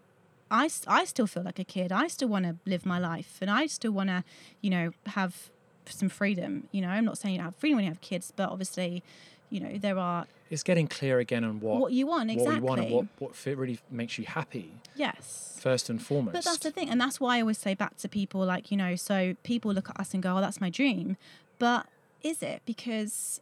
I, 0.51 0.67
I 0.87 1.05
still 1.05 1.27
feel 1.27 1.43
like 1.43 1.59
a 1.59 1.63
kid. 1.63 1.91
I 1.91 2.07
still 2.07 2.27
want 2.27 2.45
to 2.45 2.55
live 2.65 2.83
my 2.83 2.97
life 2.97 3.37
and 3.39 3.51
I 3.51 3.67
still 3.67 3.91
want 3.91 4.09
to, 4.09 4.23
you 4.61 4.71
know, 4.71 4.91
have 5.05 5.51
some 5.85 6.09
freedom. 6.09 6.67
You 6.71 6.81
know, 6.81 6.89
I'm 6.89 7.05
not 7.05 7.19
saying 7.19 7.35
you 7.35 7.41
have 7.41 7.55
freedom 7.55 7.77
when 7.77 7.85
you 7.85 7.91
have 7.91 8.01
kids, 8.01 8.33
but 8.35 8.49
obviously, 8.49 9.03
you 9.51 9.59
know, 9.59 9.77
there 9.77 9.99
are. 9.99 10.25
It's 10.49 10.63
getting 10.63 10.87
clear 10.87 11.19
again 11.19 11.43
on 11.43 11.59
what 11.59 11.79
what 11.79 11.93
you 11.93 12.07
want 12.07 12.31
exactly. 12.31 12.59
What 12.61 12.61
you 12.61 12.63
want 12.63 12.81
and 12.81 12.91
what 13.19 13.35
what 13.45 13.57
really 13.57 13.79
makes 13.91 14.17
you 14.17 14.25
happy. 14.25 14.71
Yes. 14.95 15.59
First 15.61 15.87
and 15.89 16.01
foremost. 16.01 16.33
But 16.33 16.45
that's 16.45 16.57
the 16.57 16.71
thing, 16.71 16.89
and 16.89 16.99
that's 16.99 17.19
why 17.19 17.37
I 17.37 17.41
always 17.41 17.59
say 17.59 17.75
back 17.75 17.97
to 17.97 18.09
people 18.09 18.43
like 18.43 18.71
you 18.71 18.77
know, 18.77 18.95
so 18.95 19.35
people 19.43 19.71
look 19.71 19.89
at 19.91 19.99
us 19.99 20.15
and 20.15 20.23
go, 20.23 20.37
"Oh, 20.37 20.41
that's 20.41 20.59
my 20.59 20.71
dream," 20.71 21.17
but 21.59 21.85
is 22.23 22.41
it 22.41 22.63
because 22.65 23.39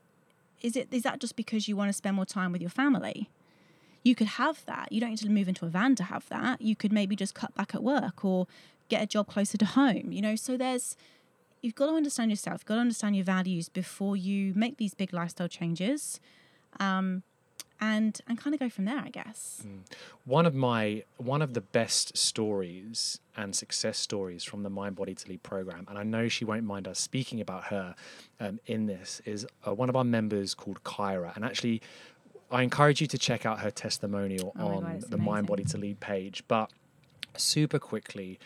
is 0.62 0.75
it 0.75 0.89
is 0.91 1.03
that 1.03 1.19
just 1.19 1.38
because 1.38 1.69
you 1.69 1.77
want 1.77 1.88
to 1.88 1.93
spend 1.93 2.17
more 2.17 2.25
time 2.25 2.51
with 2.51 2.59
your 2.59 2.69
family? 2.69 3.29
You 4.07 4.15
could 4.15 4.27
have 4.27 4.65
that. 4.65 4.91
You 4.91 5.01
don't 5.01 5.09
need 5.09 5.19
to 5.19 5.29
move 5.29 5.49
into 5.49 5.65
a 5.65 5.69
van 5.69 5.95
to 5.95 6.03
have 6.03 6.29
that. 6.29 6.61
You 6.61 6.77
could 6.77 6.93
maybe 6.93 7.13
just 7.13 7.33
cut 7.33 7.53
back 7.55 7.75
at 7.75 7.83
work 7.83 8.23
or 8.23 8.47
get 8.87 9.03
a 9.03 9.05
job 9.05 9.27
closer 9.27 9.57
to 9.57 9.65
home, 9.65 10.13
you 10.13 10.21
know? 10.21 10.37
So 10.37 10.55
there's 10.55 10.95
you've 11.61 11.75
got 11.75 11.87
to 11.87 11.93
understand 11.93 12.31
yourself, 12.31 12.61
you've 12.61 12.67
got 12.67 12.75
to 12.75 12.81
understand 12.81 13.17
your 13.17 13.25
values 13.25 13.67
before 13.67 14.15
you 14.15 14.53
make 14.55 14.77
these 14.77 14.93
big 14.93 15.11
lifestyle 15.11 15.49
changes. 15.49 16.21
Um, 16.79 17.23
and 17.79 18.19
and 18.27 18.39
kind 18.39 18.53
of 18.53 18.59
go 18.59 18.69
from 18.69 18.85
there, 18.85 18.99
I 18.99 19.09
guess. 19.09 19.63
Mm. 19.67 19.79
One 20.25 20.45
of 20.45 20.55
my 20.55 21.03
one 21.17 21.41
of 21.41 21.53
the 21.53 21.61
best 21.61 22.17
stories 22.17 23.19
and 23.35 23.55
success 23.55 23.97
stories 23.97 24.43
from 24.43 24.63
the 24.63 24.69
Mind 24.69 24.95
Body 24.95 25.13
to 25.13 25.29
Lead 25.29 25.43
program, 25.43 25.85
and 25.87 25.97
I 25.97 26.03
know 26.03 26.27
she 26.27 26.45
won't 26.45 26.63
mind 26.63 26.87
us 26.87 26.99
speaking 26.99 27.39
about 27.39 27.65
her 27.65 27.93
um, 28.39 28.59
in 28.65 28.87
this, 28.87 29.21
is 29.25 29.45
uh, 29.67 29.73
one 29.73 29.89
of 29.89 29.95
our 29.95 30.03
members 30.03 30.53
called 30.53 30.83
Kyra, 30.83 31.35
and 31.35 31.43
actually. 31.43 31.81
I 32.49 32.63
encourage 32.63 33.01
you 33.01 33.07
to 33.07 33.17
check 33.17 33.45
out 33.45 33.59
her 33.59 33.71
testimonial 33.71 34.53
Oh 34.57 34.67
on 34.67 34.83
God, 34.83 35.01
the 35.09 35.17
Mind 35.17 35.47
Body 35.47 35.63
to 35.65 35.77
Lead 35.77 35.99
page. 35.99 36.43
But 36.47 36.71
super 37.35 37.79
quickly, 37.79 38.39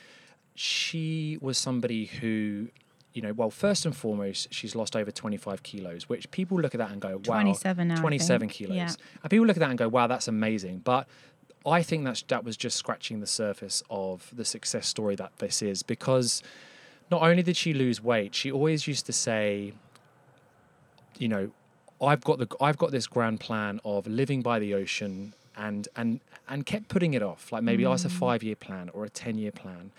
she 0.56 1.38
was 1.42 1.58
somebody 1.58 2.06
who, 2.06 2.70
you 3.14 3.22
know, 3.22 3.34
well, 3.34 3.52
first 3.52 3.86
and 3.86 3.96
foremost, 3.96 4.54
she's 4.54 4.76
lost 4.76 4.96
over 4.96 5.12
25 5.12 5.64
kilos, 5.64 6.10
which 6.10 6.30
people 6.32 6.60
look 6.60 6.74
at 6.74 6.80
that 6.80 6.92
and 6.92 7.00
go, 7.00 7.22
wow, 7.26 7.42
27 7.42 7.88
now, 7.88 7.96
27 7.96 8.48
kilos. 8.50 8.76
Yeah. 8.76 8.92
And 9.22 9.30
people 9.30 9.46
look 9.46 9.58
at 9.58 9.62
that 9.62 9.70
and 9.70 9.78
go, 9.78 9.88
wow, 9.88 10.08
that's 10.08 10.28
amazing. 10.28 10.80
But 10.80 11.08
I 11.66 11.84
think 11.84 12.04
that's, 12.06 12.24
that 12.24 12.44
was 12.44 12.58
just 12.58 12.78
scratching 12.78 13.20
the 13.20 13.28
surface 13.28 13.84
of 13.90 14.32
the 14.36 14.46
success 14.46 14.88
story 14.88 15.16
that 15.18 15.38
this 15.38 15.62
is 15.62 15.84
because 15.84 16.42
not 17.12 17.22
only 17.22 17.44
did 17.44 17.56
she 17.56 17.74
lose 17.74 18.02
weight, 18.02 18.34
she 18.34 18.52
always 18.52 18.88
used 18.88 19.06
to 19.06 19.14
say, 19.14 19.74
you 21.20 21.28
know, 21.28 21.52
I've 22.02 22.24
got 22.24 22.40
the 22.40 22.48
I've 22.60 22.78
got 22.78 22.92
this 22.92 23.08
grand 23.08 23.40
plan 23.40 23.80
of 23.86 24.08
living 24.08 24.42
by 24.42 24.60
the 24.60 24.74
ocean 24.74 25.34
and 25.56 25.88
and 25.96 26.20
and 26.50 26.66
kept 26.66 26.88
putting 26.88 27.14
it 27.14 27.22
off. 27.22 27.52
Like 27.52 27.64
maybe 27.64 27.86
oh, 27.86 27.94
it's 27.94 28.06
a 28.06 28.10
mm. 28.10 28.12
five 28.12 28.44
year 28.44 28.56
plan 28.56 28.90
or 28.94 29.06
a 29.06 29.10
ten 29.10 29.38
year 29.38 29.52
plan. 29.52 29.92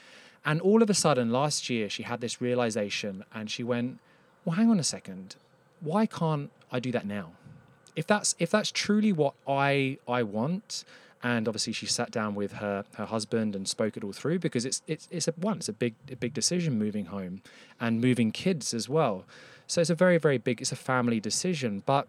And 0.44 0.60
all 0.60 0.82
of 0.82 0.90
a 0.90 0.94
sudden 0.94 1.30
last 1.30 1.70
year 1.70 1.88
she 1.88 2.02
had 2.02 2.20
this 2.20 2.40
realization 2.40 3.24
and 3.32 3.50
she 3.50 3.62
went, 3.62 3.98
Well 4.44 4.56
hang 4.56 4.68
on 4.68 4.80
a 4.80 4.84
second, 4.84 5.36
why 5.80 6.06
can't 6.06 6.50
I 6.70 6.80
do 6.80 6.90
that 6.92 7.06
now? 7.06 7.32
If 7.94 8.06
that's 8.06 8.34
if 8.38 8.50
that's 8.50 8.72
truly 8.72 9.12
what 9.12 9.34
I 9.46 9.98
I 10.08 10.24
want, 10.24 10.84
and 11.22 11.46
obviously 11.46 11.72
she 11.72 11.86
sat 11.86 12.10
down 12.10 12.34
with 12.34 12.54
her 12.54 12.84
her 12.94 13.06
husband 13.06 13.54
and 13.54 13.68
spoke 13.68 13.96
it 13.96 14.02
all 14.02 14.12
through 14.12 14.40
because 14.40 14.64
it's 14.64 14.82
it's 14.86 15.06
it's 15.10 15.28
a 15.28 15.32
one 15.32 15.58
it's 15.58 15.68
a 15.68 15.72
big 15.72 15.94
a 16.10 16.16
big 16.16 16.34
decision 16.34 16.78
moving 16.78 17.06
home 17.06 17.42
and 17.80 18.00
moving 18.00 18.32
kids 18.32 18.74
as 18.74 18.88
well 18.88 19.24
so 19.72 19.80
it's 19.82 19.94
a 19.98 20.00
very 20.06 20.18
very 20.28 20.38
big 20.48 20.56
it's 20.62 20.72
a 20.80 20.82
family 20.92 21.18
decision 21.30 21.72
but 21.92 22.04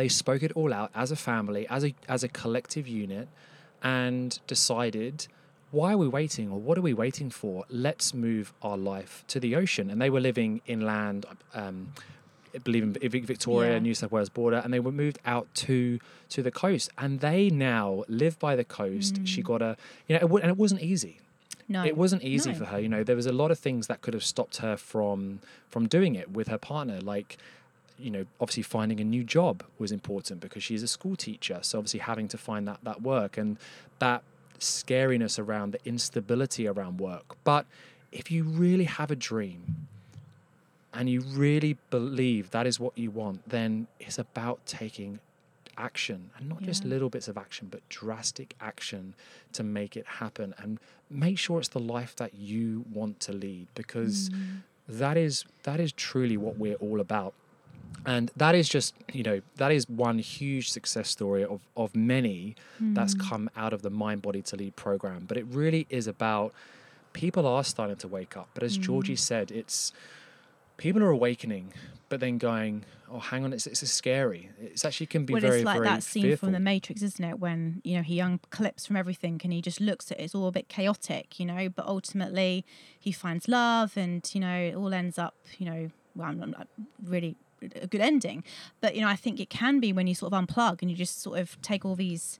they 0.00 0.08
spoke 0.22 0.42
it 0.48 0.52
all 0.58 0.72
out 0.80 0.90
as 1.02 1.08
a 1.10 1.16
family 1.30 1.62
as 1.76 1.82
a 1.88 1.90
as 2.08 2.20
a 2.28 2.28
collective 2.40 2.86
unit 3.04 3.26
and 3.82 4.28
decided 4.46 5.16
why 5.70 5.88
are 5.92 5.98
we 6.04 6.08
waiting 6.20 6.46
or 6.50 6.58
what 6.66 6.74
are 6.78 6.86
we 6.90 6.94
waiting 7.04 7.28
for 7.40 7.54
let's 7.86 8.14
move 8.26 8.46
our 8.62 8.78
life 8.92 9.12
to 9.32 9.38
the 9.44 9.54
ocean 9.62 9.90
and 9.90 10.00
they 10.02 10.10
were 10.10 10.20
living 10.30 10.60
inland 10.66 11.26
um, 11.54 11.78
I 12.54 12.58
believe 12.58 12.82
in 12.82 12.92
Victoria, 13.34 13.72
Yeah. 13.74 13.78
New 13.88 13.94
South 13.94 14.10
Wales 14.10 14.30
border, 14.30 14.60
and 14.64 14.72
they 14.74 14.80
were 14.80 14.96
moved 15.04 15.18
out 15.26 15.46
to 15.66 16.00
to 16.30 16.42
the 16.42 16.50
coast, 16.50 16.86
and 16.96 17.20
they 17.20 17.50
now 17.50 18.04
live 18.08 18.34
by 18.38 18.56
the 18.56 18.64
coast. 18.64 19.12
She 19.32 19.42
got 19.42 19.60
a, 19.60 19.76
you 20.06 20.14
know, 20.14 20.20
it, 20.24 20.28
wa- 20.30 20.40
and 20.40 20.50
it 20.54 20.56
wasn't 20.56 20.80
easy. 20.92 21.14
No. 21.68 21.84
It 21.84 21.96
wasn't 21.96 22.22
easy 22.22 22.52
No. 22.52 22.58
for 22.58 22.64
her. 22.66 22.78
You 22.80 22.88
know, 22.88 23.04
there 23.04 23.16
was 23.16 23.26
a 23.26 23.32
lot 23.32 23.50
of 23.50 23.58
things 23.58 23.86
that 23.88 24.00
could 24.00 24.14
have 24.14 24.24
stopped 24.24 24.58
her 24.58 24.76
from 24.76 25.40
from 25.68 25.86
doing 25.86 26.14
it 26.14 26.30
with 26.30 26.48
her 26.48 26.58
partner, 26.58 27.00
like. 27.00 27.36
You 28.00 28.12
know, 28.12 28.26
obviously 28.40 28.62
finding 28.62 29.00
a 29.00 29.04
new 29.04 29.24
job 29.24 29.64
was 29.80 29.90
important 29.90 30.38
because 30.38 30.62
she's 30.62 30.84
a 30.84 30.86
school 30.86 31.16
teacher. 31.16 31.58
So 31.62 31.78
obviously 31.78 31.98
having 31.98 32.28
to 32.28 32.38
find 32.38 32.68
that 32.68 32.78
that 32.84 33.02
work 33.02 33.36
and 33.36 33.56
that 33.98 34.22
scariness 34.60 35.36
around 35.36 35.72
the 35.72 35.80
instability 35.84 36.68
around 36.68 37.00
work. 37.00 37.36
But 37.42 37.66
if 38.12 38.30
you 38.30 38.44
really 38.44 38.84
have 38.84 39.10
a 39.10 39.16
dream, 39.16 39.88
and 40.94 41.08
you 41.10 41.20
really 41.22 41.76
believe 41.90 42.50
that 42.52 42.68
is 42.68 42.78
what 42.78 42.96
you 42.96 43.10
want, 43.10 43.48
then 43.48 43.88
it's 43.98 44.16
about 44.18 44.64
taking 44.64 45.18
action 45.78 46.30
and 46.36 46.48
not 46.48 46.62
just 46.62 46.84
little 46.84 47.08
bits 47.08 47.28
of 47.28 47.38
action, 47.38 47.68
but 47.70 47.80
drastic 47.88 48.54
action 48.60 49.14
to 49.52 49.62
make 49.62 49.96
it 49.96 50.06
happen 50.06 50.54
and 50.58 50.78
make 51.10 51.38
sure 51.38 51.58
it's 51.58 51.68
the 51.68 51.80
life 51.80 52.14
that 52.16 52.34
you 52.34 52.84
want 52.92 53.20
to 53.20 53.32
lead 53.32 53.66
because 53.74 54.28
mm. 54.30 54.58
that 54.88 55.16
is 55.16 55.44
that 55.62 55.80
is 55.80 55.92
truly 55.92 56.36
what 56.36 56.58
we're 56.58 56.76
all 56.76 57.00
about. 57.00 57.34
And 58.06 58.30
that 58.36 58.54
is 58.54 58.68
just, 58.68 58.94
you 59.12 59.22
know, 59.22 59.40
that 59.56 59.72
is 59.72 59.88
one 59.88 60.18
huge 60.18 60.70
success 60.70 61.08
story 61.08 61.44
of, 61.44 61.60
of 61.76 61.96
many 61.96 62.54
that's 62.80 63.14
mm. 63.14 63.28
come 63.28 63.50
out 63.56 63.72
of 63.72 63.82
the 63.82 63.90
Mind 63.90 64.22
Body 64.22 64.42
to 64.42 64.56
Lead 64.56 64.76
program. 64.76 65.24
But 65.26 65.36
it 65.36 65.46
really 65.50 65.86
is 65.90 66.06
about 66.06 66.52
people 67.12 67.46
are 67.46 67.64
starting 67.64 67.96
to 67.96 68.08
wake 68.08 68.36
up. 68.36 68.48
But 68.54 68.62
as 68.62 68.76
Georgie 68.76 69.14
mm. 69.14 69.18
said, 69.18 69.50
it's 69.50 69.92
people 70.78 71.02
are 71.02 71.10
awakening, 71.10 71.74
but 72.08 72.20
then 72.20 72.38
going, 72.38 72.86
oh, 73.10 73.18
hang 73.18 73.44
on, 73.44 73.52
it's, 73.52 73.66
it's 73.66 73.86
scary. 73.90 74.50
It's 74.58 74.84
actually 74.84 75.06
can 75.06 75.26
be 75.26 75.34
well, 75.34 75.42
very, 75.42 75.58
it's 75.58 75.66
like 75.66 75.76
very 75.76 75.86
that 75.86 76.02
scene 76.02 76.22
fearful. 76.22 76.46
from 76.46 76.52
The 76.54 76.60
Matrix, 76.60 77.02
isn't 77.02 77.24
it? 77.24 77.38
When 77.38 77.82
you 77.84 77.96
know 77.96 78.02
he 78.02 78.18
unclips 78.18 78.86
from 78.86 78.96
everything 78.96 79.40
and 79.44 79.52
he 79.52 79.60
just 79.60 79.80
looks 79.80 80.10
at 80.10 80.18
it. 80.18 80.24
It's 80.24 80.34
all 80.34 80.48
a 80.48 80.52
bit 80.52 80.68
chaotic, 80.68 81.38
you 81.38 81.44
know. 81.44 81.68
But 81.68 81.86
ultimately, 81.86 82.64
he 82.98 83.12
finds 83.12 83.46
love, 83.48 83.96
and 83.96 84.28
you 84.34 84.40
know, 84.40 84.56
it 84.56 84.74
all 84.74 84.94
ends 84.94 85.18
up, 85.18 85.34
you 85.58 85.66
know, 85.66 85.90
well, 86.14 86.28
I'm 86.28 86.38
not 86.38 86.68
really 87.04 87.36
a 87.80 87.86
good 87.86 88.00
ending. 88.00 88.44
But 88.80 88.94
you 88.94 89.02
know, 89.02 89.08
I 89.08 89.16
think 89.16 89.40
it 89.40 89.50
can 89.50 89.80
be 89.80 89.92
when 89.92 90.06
you 90.06 90.14
sort 90.14 90.32
of 90.32 90.46
unplug 90.46 90.80
and 90.80 90.90
you 90.90 90.96
just 90.96 91.20
sort 91.20 91.38
of 91.38 91.60
take 91.60 91.84
all 91.84 91.96
these 91.96 92.38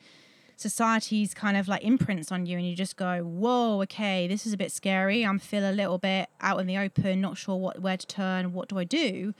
society's 0.58 1.34
kind 1.34 1.56
of 1.56 1.68
like 1.68 1.84
imprints 1.84 2.32
on 2.32 2.44
you 2.44 2.58
and 2.58 2.68
you 2.68 2.74
just 2.74 2.96
go 2.96 3.20
whoa 3.22 3.80
okay 3.82 4.26
this 4.26 4.46
is 4.46 4.52
a 4.52 4.56
bit 4.56 4.72
scary. 4.72 5.24
I'm 5.24 5.38
feel 5.38 5.68
a 5.68 5.72
little 5.72 5.98
bit 5.98 6.28
out 6.40 6.60
in 6.60 6.66
the 6.66 6.76
open 6.76 7.20
not 7.20 7.36
sure 7.38 7.56
what 7.56 7.80
where 7.80 7.96
to 7.96 8.06
turn 8.06 8.52
what 8.52 8.68
do 8.68 8.78
i 8.78 8.84
do? 8.84 9.34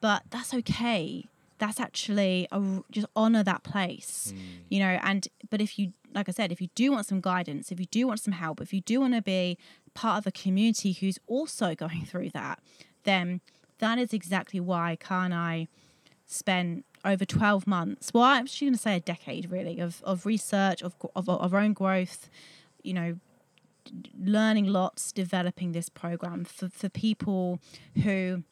But 0.00 0.24
that's 0.30 0.52
okay. 0.52 1.24
That's 1.58 1.80
actually 1.80 2.46
a, 2.52 2.82
just 2.90 3.06
honor 3.16 3.42
that 3.42 3.62
place 3.62 4.32
hmm. 4.34 4.42
you 4.68 4.80
know 4.80 4.98
and 5.02 5.26
but 5.48 5.60
if 5.60 5.78
you 5.78 5.92
like 6.14 6.28
i 6.28 6.32
said 6.32 6.52
if 6.52 6.60
you 6.60 6.68
do 6.74 6.92
want 6.92 7.06
some 7.06 7.20
guidance 7.20 7.72
if 7.72 7.80
you 7.80 7.86
do 7.86 8.06
want 8.06 8.20
some 8.20 8.34
help 8.34 8.60
if 8.60 8.74
you 8.74 8.82
do 8.82 9.00
want 9.00 9.14
to 9.14 9.22
be 9.22 9.56
part 9.94 10.18
of 10.18 10.26
a 10.26 10.30
community 10.30 10.92
who's 10.92 11.18
also 11.26 11.74
going 11.74 12.04
through 12.04 12.28
that 12.30 12.60
then 13.04 13.40
that 13.78 13.98
is 13.98 14.12
exactly 14.12 14.60
why 14.60 14.98
and 15.10 15.34
I 15.34 15.68
spent 16.26 16.84
over 17.06 17.24
12 17.24 17.66
months. 17.66 18.10
Well 18.12 18.24
i'm 18.24 18.44
actually 18.44 18.66
going 18.66 18.74
to 18.74 18.80
say 18.80 18.96
a 18.96 19.00
decade 19.00 19.50
really 19.50 19.80
of, 19.80 20.02
of 20.04 20.26
research 20.26 20.82
of, 20.82 20.94
of, 21.14 21.28
of 21.28 21.54
our 21.54 21.60
own 21.60 21.72
growth 21.72 22.28
you 22.82 22.94
know 22.94 23.18
learning 24.18 24.66
lots 24.66 25.12
developing 25.12 25.72
this 25.72 25.88
program 25.88 26.44
for, 26.44 26.68
for 26.68 26.88
people 26.88 27.60
who 28.02 28.42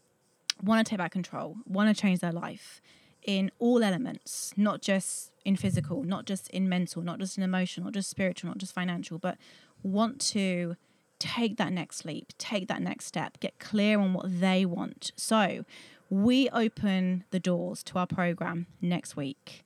want 0.62 0.84
to 0.84 0.88
take 0.88 0.98
back 0.98 1.12
control 1.12 1.56
want 1.66 1.94
to 1.94 2.00
change 2.00 2.20
their 2.20 2.32
life 2.32 2.80
in 3.22 3.50
all 3.58 3.82
elements 3.82 4.52
not 4.56 4.80
just 4.82 5.32
in 5.44 5.56
physical 5.56 6.04
not 6.04 6.24
just 6.24 6.48
in 6.50 6.68
mental 6.68 7.02
not 7.02 7.18
just 7.18 7.36
in 7.36 7.42
emotional 7.42 7.86
not 7.86 7.94
just 7.94 8.10
spiritual 8.10 8.48
not 8.48 8.58
just 8.58 8.74
financial 8.74 9.18
but 9.18 9.36
want 9.82 10.20
to 10.20 10.76
take 11.18 11.56
that 11.56 11.72
next 11.72 12.04
leap 12.04 12.32
take 12.38 12.68
that 12.68 12.82
next 12.82 13.06
step 13.06 13.40
get 13.40 13.58
clear 13.58 13.98
on 13.98 14.12
what 14.12 14.40
they 14.40 14.64
want. 14.64 15.12
So 15.16 15.64
we 16.10 16.48
open 16.50 17.24
the 17.30 17.40
doors 17.40 17.82
to 17.84 17.98
our 17.98 18.06
program 18.06 18.66
next 18.80 19.16
week. 19.16 19.64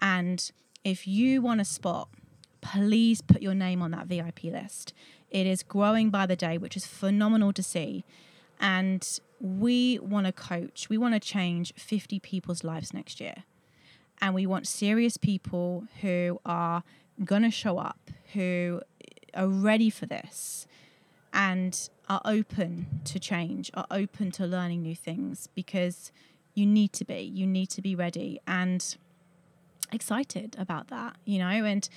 And 0.00 0.50
if 0.84 1.06
you 1.06 1.42
want 1.42 1.60
a 1.60 1.64
spot, 1.64 2.08
please 2.60 3.20
put 3.20 3.42
your 3.42 3.54
name 3.54 3.82
on 3.82 3.90
that 3.90 4.06
VIP 4.06 4.44
list. 4.44 4.92
It 5.30 5.46
is 5.46 5.62
growing 5.62 6.10
by 6.10 6.26
the 6.26 6.36
day, 6.36 6.58
which 6.58 6.76
is 6.76 6.86
phenomenal 6.86 7.52
to 7.52 7.62
see. 7.62 8.04
And 8.58 9.06
we 9.40 9.98
want 9.98 10.26
to 10.26 10.32
coach, 10.32 10.88
we 10.88 10.98
want 10.98 11.14
to 11.14 11.20
change 11.20 11.72
50 11.74 12.18
people's 12.20 12.64
lives 12.64 12.92
next 12.92 13.20
year. 13.20 13.44
And 14.20 14.34
we 14.34 14.46
want 14.46 14.66
serious 14.66 15.16
people 15.16 15.84
who 16.02 16.40
are 16.44 16.82
going 17.24 17.42
to 17.42 17.50
show 17.50 17.78
up, 17.78 18.10
who 18.34 18.82
are 19.34 19.48
ready 19.48 19.88
for 19.88 20.06
this 20.06 20.66
and 21.32 21.88
are 22.10 22.20
open 22.24 22.86
to 23.04 23.20
change, 23.20 23.70
are 23.72 23.86
open 23.88 24.32
to 24.32 24.44
learning 24.44 24.82
new 24.82 24.96
things 24.96 25.48
because 25.54 26.10
you 26.54 26.66
need 26.66 26.92
to 26.92 27.04
be. 27.04 27.20
You 27.20 27.46
need 27.46 27.70
to 27.70 27.80
be 27.80 27.94
ready 27.94 28.40
and 28.48 28.96
excited 29.92 30.56
about 30.58 30.88
that, 30.88 31.14
you 31.24 31.38
know, 31.38 31.46
and 31.46 31.88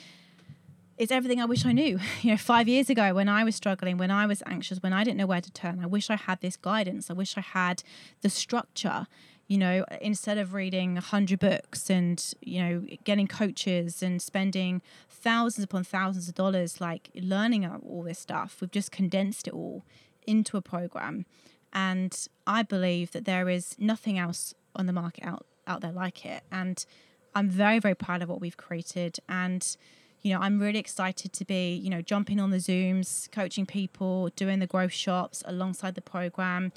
it's 1.00 1.12
everything 1.12 1.42
I 1.42 1.46
wish 1.46 1.66
I 1.66 1.72
knew. 1.72 2.00
You 2.22 2.32
know, 2.32 2.38
five 2.38 2.68
years 2.68 2.92
ago 2.92 3.16
when 3.16 3.28
I 3.28 3.44
was 3.44 3.56
struggling, 3.56 3.98
when 3.98 4.12
I 4.12 4.28
was 4.28 4.44
anxious, 4.46 4.84
when 4.84 4.94
I 4.94 5.04
didn't 5.04 5.18
know 5.18 5.26
where 5.26 5.42
to 5.42 5.52
turn, 5.52 5.80
I 5.82 5.88
wish 5.88 6.12
I 6.12 6.16
had 6.16 6.42
this 6.42 6.58
guidance. 6.58 7.10
I 7.10 7.14
wish 7.14 7.36
I 7.36 7.42
had 7.42 7.82
the 8.22 8.30
structure. 8.30 9.08
You 9.48 9.58
know, 9.58 9.86
instead 10.02 10.38
of 10.38 10.54
reading 10.54 10.98
a 10.98 11.02
hundred 11.02 11.40
books 11.40 11.90
and 11.90 12.34
you 12.42 12.62
know 12.62 12.86
getting 13.04 13.28
coaches 13.28 14.02
and 14.02 14.22
spending 14.22 14.82
thousands 15.10 15.66
upon 15.66 15.84
thousands 15.84 16.28
of 16.30 16.36
dollars, 16.36 16.82
like 16.82 17.10
learning 17.16 17.66
all 17.66 18.04
this 18.04 18.20
stuff, 18.20 18.58
we've 18.62 18.72
just 18.72 18.92
condensed 18.92 19.48
it 19.48 19.54
all 19.54 19.84
into 20.26 20.58
a 20.58 20.62
program, 20.62 21.26
And 21.74 22.28
I 22.46 22.62
believe 22.64 23.12
that 23.12 23.26
there 23.26 23.50
is 23.50 23.76
nothing 23.80 24.18
else 24.18 24.54
on 24.76 24.86
the 24.86 24.94
market 24.94 25.26
out, 25.26 25.46
out 25.68 25.82
there 25.82 25.92
like 25.92 26.26
it. 26.26 26.44
And 26.52 26.86
I'm 27.34 27.50
very, 27.50 27.80
very 27.80 27.96
proud 27.96 28.22
of 28.22 28.30
what 28.30 28.40
we've 28.40 28.58
created. 28.58 29.18
And, 29.28 29.76
you 30.22 30.34
know, 30.34 30.40
I'm 30.40 30.60
really 30.60 30.80
excited 30.80 31.34
to 31.34 31.46
be, 31.46 31.74
you 31.74 31.90
know, 31.90 32.02
jumping 32.02 32.40
on 32.40 32.52
the 32.52 32.58
Zooms, 32.58 33.30
coaching 33.32 33.66
people, 33.66 34.30
doing 34.36 34.60
the 34.60 34.68
growth 34.68 34.94
shops 34.94 35.44
alongside 35.46 35.96
the 35.96 36.02
program, 36.02 36.72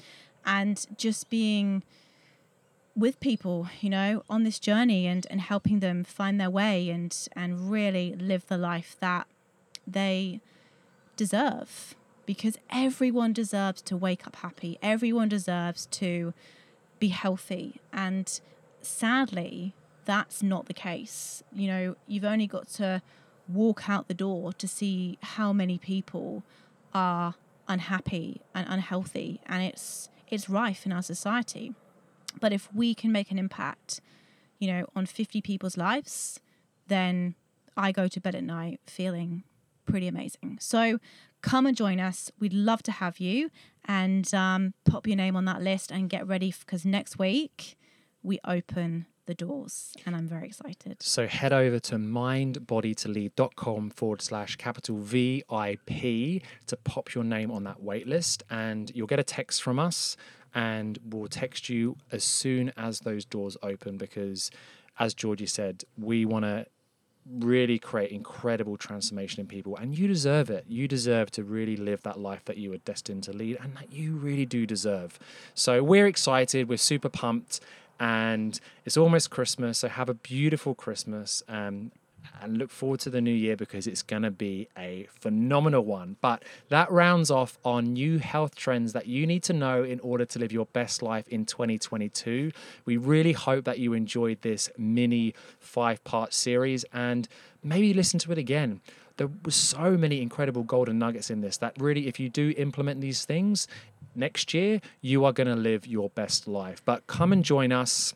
and 0.45 0.85
just 0.97 1.29
being 1.29 1.83
with 2.97 3.19
people, 3.19 3.69
you 3.79 3.89
know, 3.89 4.23
on 4.27 4.43
this 4.43 4.57
journey 4.57 5.05
and, 5.05 5.27
and 5.29 5.39
helping 5.39 5.79
them 5.79 6.03
find 6.03 6.41
their 6.41 6.49
way 6.49 6.89
and 6.89 7.15
and 7.33 7.69
really 7.69 8.15
live 8.15 8.47
the 8.47 8.57
life 8.57 8.97
that 8.99 9.27
they 9.85 10.41
deserve. 11.15 11.95
Because 12.25 12.57
everyone 12.69 13.31
deserves 13.31 13.81
to 13.83 13.95
wake 13.95 14.25
up 14.27 14.37
happy. 14.37 14.77
Everyone 14.81 15.29
deserves 15.29 15.85
to 15.85 16.33
be 16.99 17.09
healthy. 17.09 17.79
And 17.93 18.39
sadly, 18.81 19.73
that's 20.03 20.41
not 20.41 20.65
the 20.65 20.73
case. 20.73 21.43
You 21.53 21.67
know, 21.67 21.95
you've 22.07 22.25
only 22.25 22.47
got 22.47 22.67
to 22.69 23.01
walk 23.47 23.87
out 23.87 24.07
the 24.07 24.13
door 24.13 24.51
to 24.53 24.67
see 24.67 25.17
how 25.21 25.53
many 25.53 25.77
people 25.77 26.43
are 26.93 27.35
unhappy 27.67 28.41
and 28.55 28.65
unhealthy 28.69 29.39
and 29.45 29.61
it's 29.61 30.09
it's 30.29 30.49
rife 30.49 30.85
in 30.85 30.91
our 30.91 31.01
society. 31.03 31.73
But 32.39 32.53
if 32.53 32.73
we 32.73 32.93
can 32.93 33.11
make 33.11 33.31
an 33.31 33.39
impact, 33.39 34.01
you 34.59 34.67
know, 34.67 34.85
on 34.95 35.05
50 35.05 35.41
people's 35.41 35.77
lives, 35.77 36.39
then 36.87 37.35
I 37.75 37.91
go 37.91 38.07
to 38.07 38.19
bed 38.19 38.35
at 38.35 38.43
night 38.43 38.79
feeling 38.87 39.43
pretty 39.85 40.07
amazing. 40.07 40.57
So 40.59 40.99
come 41.41 41.65
and 41.65 41.75
join 41.75 41.99
us. 41.99 42.31
We'd 42.39 42.53
love 42.53 42.83
to 42.83 42.91
have 42.91 43.19
you 43.19 43.49
and 43.85 44.31
um, 44.33 44.73
pop 44.85 45.07
your 45.07 45.15
name 45.15 45.35
on 45.35 45.45
that 45.45 45.61
list 45.61 45.91
and 45.91 46.09
get 46.09 46.27
ready 46.27 46.53
because 46.59 46.85
next 46.85 47.17
week 47.17 47.77
we 48.23 48.39
open 48.45 49.05
the 49.27 49.33
doors 49.33 49.93
and 50.05 50.15
I'm 50.15 50.27
very 50.27 50.47
excited. 50.47 50.97
So 51.01 51.27
head 51.27 51.53
over 51.53 51.79
to 51.81 51.95
mindbodytolead.com 51.95 53.89
forward 53.91 54.21
slash 54.21 54.55
capital 54.55 54.97
VIP 54.97 56.41
to 56.67 56.77
pop 56.83 57.13
your 57.13 57.23
name 57.23 57.51
on 57.51 57.63
that 57.65 57.81
waitlist 57.83 58.41
and 58.49 58.91
you'll 58.95 59.07
get 59.07 59.19
a 59.19 59.23
text 59.23 59.61
from 59.61 59.79
us 59.79 60.17
and 60.53 60.99
we'll 61.09 61.27
text 61.27 61.69
you 61.69 61.95
as 62.11 62.23
soon 62.23 62.71
as 62.77 63.01
those 63.01 63.25
doors 63.25 63.57
open 63.63 63.97
because 63.97 64.51
as 64.99 65.13
Georgie 65.13 65.45
said, 65.45 65.83
we 65.97 66.25
want 66.25 66.43
to 66.43 66.65
really 67.39 67.77
create 67.77 68.09
incredible 68.11 68.77
transformation 68.77 69.41
in 69.41 69.47
people 69.47 69.75
and 69.75 69.97
you 69.97 70.07
deserve 70.07 70.49
it 70.49 70.63
you 70.65 70.87
deserve 70.87 71.29
to 71.29 71.43
really 71.43 71.75
live 71.75 72.01
that 72.01 72.17
life 72.17 72.45
that 72.45 72.55
you 72.55 72.69
were 72.69 72.77
destined 72.77 73.21
to 73.21 73.33
lead 73.33 73.57
and 73.61 73.75
that 73.75 73.91
you 73.91 74.15
really 74.15 74.45
do 74.45 74.65
deserve 74.65 75.19
so 75.53 75.83
we're 75.83 76.07
excited 76.07 76.69
we're 76.69 76.77
super 76.77 77.09
pumped 77.09 77.59
and 77.99 78.59
it's 78.85 78.97
almost 78.97 79.29
Christmas. 79.29 79.79
So 79.79 79.87
have 79.87 80.09
a 80.09 80.13
beautiful 80.13 80.75
Christmas. 80.75 81.43
Um, 81.47 81.91
and 82.41 82.57
look 82.57 82.69
forward 82.69 82.99
to 83.01 83.09
the 83.09 83.21
new 83.21 83.33
year 83.33 83.55
because 83.55 83.87
it's 83.87 84.01
going 84.01 84.23
to 84.23 84.31
be 84.31 84.67
a 84.77 85.07
phenomenal 85.09 85.83
one. 85.83 86.17
But 86.21 86.43
that 86.69 86.91
rounds 86.91 87.31
off 87.31 87.57
our 87.65 87.81
new 87.81 88.19
health 88.19 88.55
trends 88.55 88.93
that 88.93 89.07
you 89.07 89.25
need 89.25 89.43
to 89.43 89.53
know 89.53 89.83
in 89.83 89.99
order 90.01 90.25
to 90.25 90.39
live 90.39 90.51
your 90.51 90.65
best 90.67 91.01
life 91.01 91.27
in 91.27 91.45
2022. 91.45 92.51
We 92.85 92.97
really 92.97 93.33
hope 93.33 93.65
that 93.65 93.79
you 93.79 93.93
enjoyed 93.93 94.41
this 94.41 94.69
mini 94.77 95.33
five 95.59 96.03
part 96.03 96.33
series 96.33 96.85
and 96.93 97.27
maybe 97.63 97.93
listen 97.93 98.19
to 98.19 98.31
it 98.31 98.37
again 98.37 98.81
there 99.17 99.29
were 99.43 99.51
so 99.51 99.97
many 99.97 100.21
incredible 100.21 100.63
golden 100.63 100.97
nuggets 100.99 101.29
in 101.29 101.41
this 101.41 101.57
that 101.57 101.73
really, 101.79 102.07
if 102.07 102.19
you 102.19 102.29
do 102.29 102.53
implement 102.57 103.01
these 103.01 103.25
things 103.25 103.67
next 104.15 104.53
year, 104.53 104.79
you 105.01 105.25
are 105.25 105.33
going 105.33 105.47
to 105.47 105.55
live 105.55 105.85
your 105.85 106.09
best 106.11 106.47
life. 106.47 106.81
But 106.85 107.07
come 107.07 107.33
and 107.33 107.43
join 107.43 107.71
us 107.71 108.15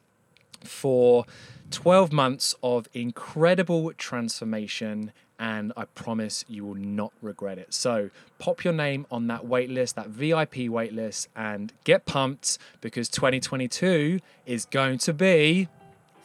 for 0.68 1.26
12 1.72 2.12
months 2.12 2.56
of 2.62 2.88
incredible 2.94 3.92
transformation 3.94 5.12
and 5.42 5.74
I 5.76 5.86
promise 5.86 6.46
you 6.48 6.64
will 6.64 6.76
not 6.76 7.12
regret 7.20 7.58
it. 7.58 7.74
So 7.74 8.12
pop 8.38 8.64
your 8.64 8.74
name 8.74 9.08
on 9.10 9.26
that 9.28 9.46
waitlist, 9.46 9.96
that 9.96 10.08
VIP 10.08 10.70
waitlist, 10.70 11.28
and 11.36 11.74
get 11.84 12.06
pumped 12.06 12.60
because 12.80 13.10
2022 13.10 14.20
is 14.46 14.66
going 14.66 15.00
to 15.00 15.14
be 15.14 15.68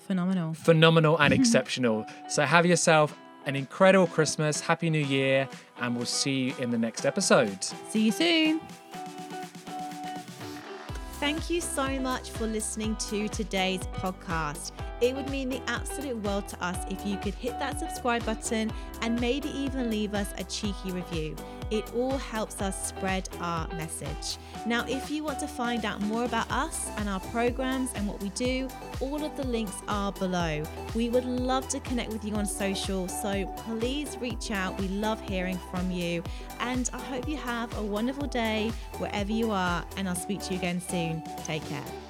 phenomenal, 0.06 0.52
phenomenal 0.52 1.16
and 1.18 1.32
exceptional. 1.40 2.04
So 2.28 2.42
have 2.42 2.66
yourself 2.66 3.16
an 3.46 3.56
incredible 3.56 4.06
Christmas, 4.06 4.60
Happy 4.60 4.90
New 4.90 5.04
Year, 5.04 5.48
and 5.80 5.96
we'll 5.96 6.04
see 6.04 6.48
you 6.48 6.54
in 6.58 6.70
the 6.70 6.78
next 6.78 7.06
episode. 7.06 7.64
See 7.64 8.06
you 8.06 8.12
soon. 8.12 8.60
Thank 11.26 11.50
you 11.50 11.60
so 11.60 11.98
much 11.98 12.30
for 12.30 12.46
listening 12.46 12.94
to 13.10 13.26
today's 13.26 13.80
podcast. 13.94 14.70
It 15.00 15.14
would 15.14 15.28
mean 15.28 15.48
the 15.48 15.60
absolute 15.66 16.16
world 16.22 16.48
to 16.48 16.64
us 16.64 16.76
if 16.90 17.06
you 17.06 17.16
could 17.18 17.34
hit 17.34 17.58
that 17.58 17.78
subscribe 17.78 18.24
button 18.24 18.72
and 19.02 19.20
maybe 19.20 19.48
even 19.50 19.90
leave 19.90 20.14
us 20.14 20.32
a 20.38 20.44
cheeky 20.44 20.92
review. 20.92 21.36
It 21.70 21.92
all 21.94 22.16
helps 22.16 22.62
us 22.62 22.88
spread 22.88 23.28
our 23.40 23.66
message. 23.68 24.38
Now, 24.66 24.84
if 24.88 25.10
you 25.10 25.24
want 25.24 25.40
to 25.40 25.48
find 25.48 25.84
out 25.84 26.00
more 26.02 26.24
about 26.24 26.50
us 26.50 26.88
and 26.96 27.08
our 27.08 27.20
programs 27.20 27.90
and 27.94 28.06
what 28.06 28.22
we 28.22 28.30
do, 28.30 28.68
all 29.00 29.22
of 29.22 29.36
the 29.36 29.46
links 29.46 29.74
are 29.88 30.12
below. 30.12 30.62
We 30.94 31.08
would 31.08 31.24
love 31.24 31.68
to 31.68 31.80
connect 31.80 32.12
with 32.12 32.24
you 32.24 32.34
on 32.34 32.46
social, 32.46 33.08
so 33.08 33.46
please 33.56 34.16
reach 34.18 34.50
out. 34.50 34.78
We 34.80 34.88
love 34.88 35.20
hearing 35.20 35.58
from 35.70 35.90
you. 35.90 36.22
And 36.60 36.88
I 36.92 36.98
hope 36.98 37.28
you 37.28 37.36
have 37.36 37.76
a 37.78 37.82
wonderful 37.82 38.28
day 38.28 38.72
wherever 38.98 39.32
you 39.32 39.50
are, 39.50 39.84
and 39.96 40.08
I'll 40.08 40.14
speak 40.14 40.40
to 40.42 40.52
you 40.52 40.58
again 40.58 40.80
soon. 40.80 41.22
Take 41.44 41.68
care. 41.68 42.05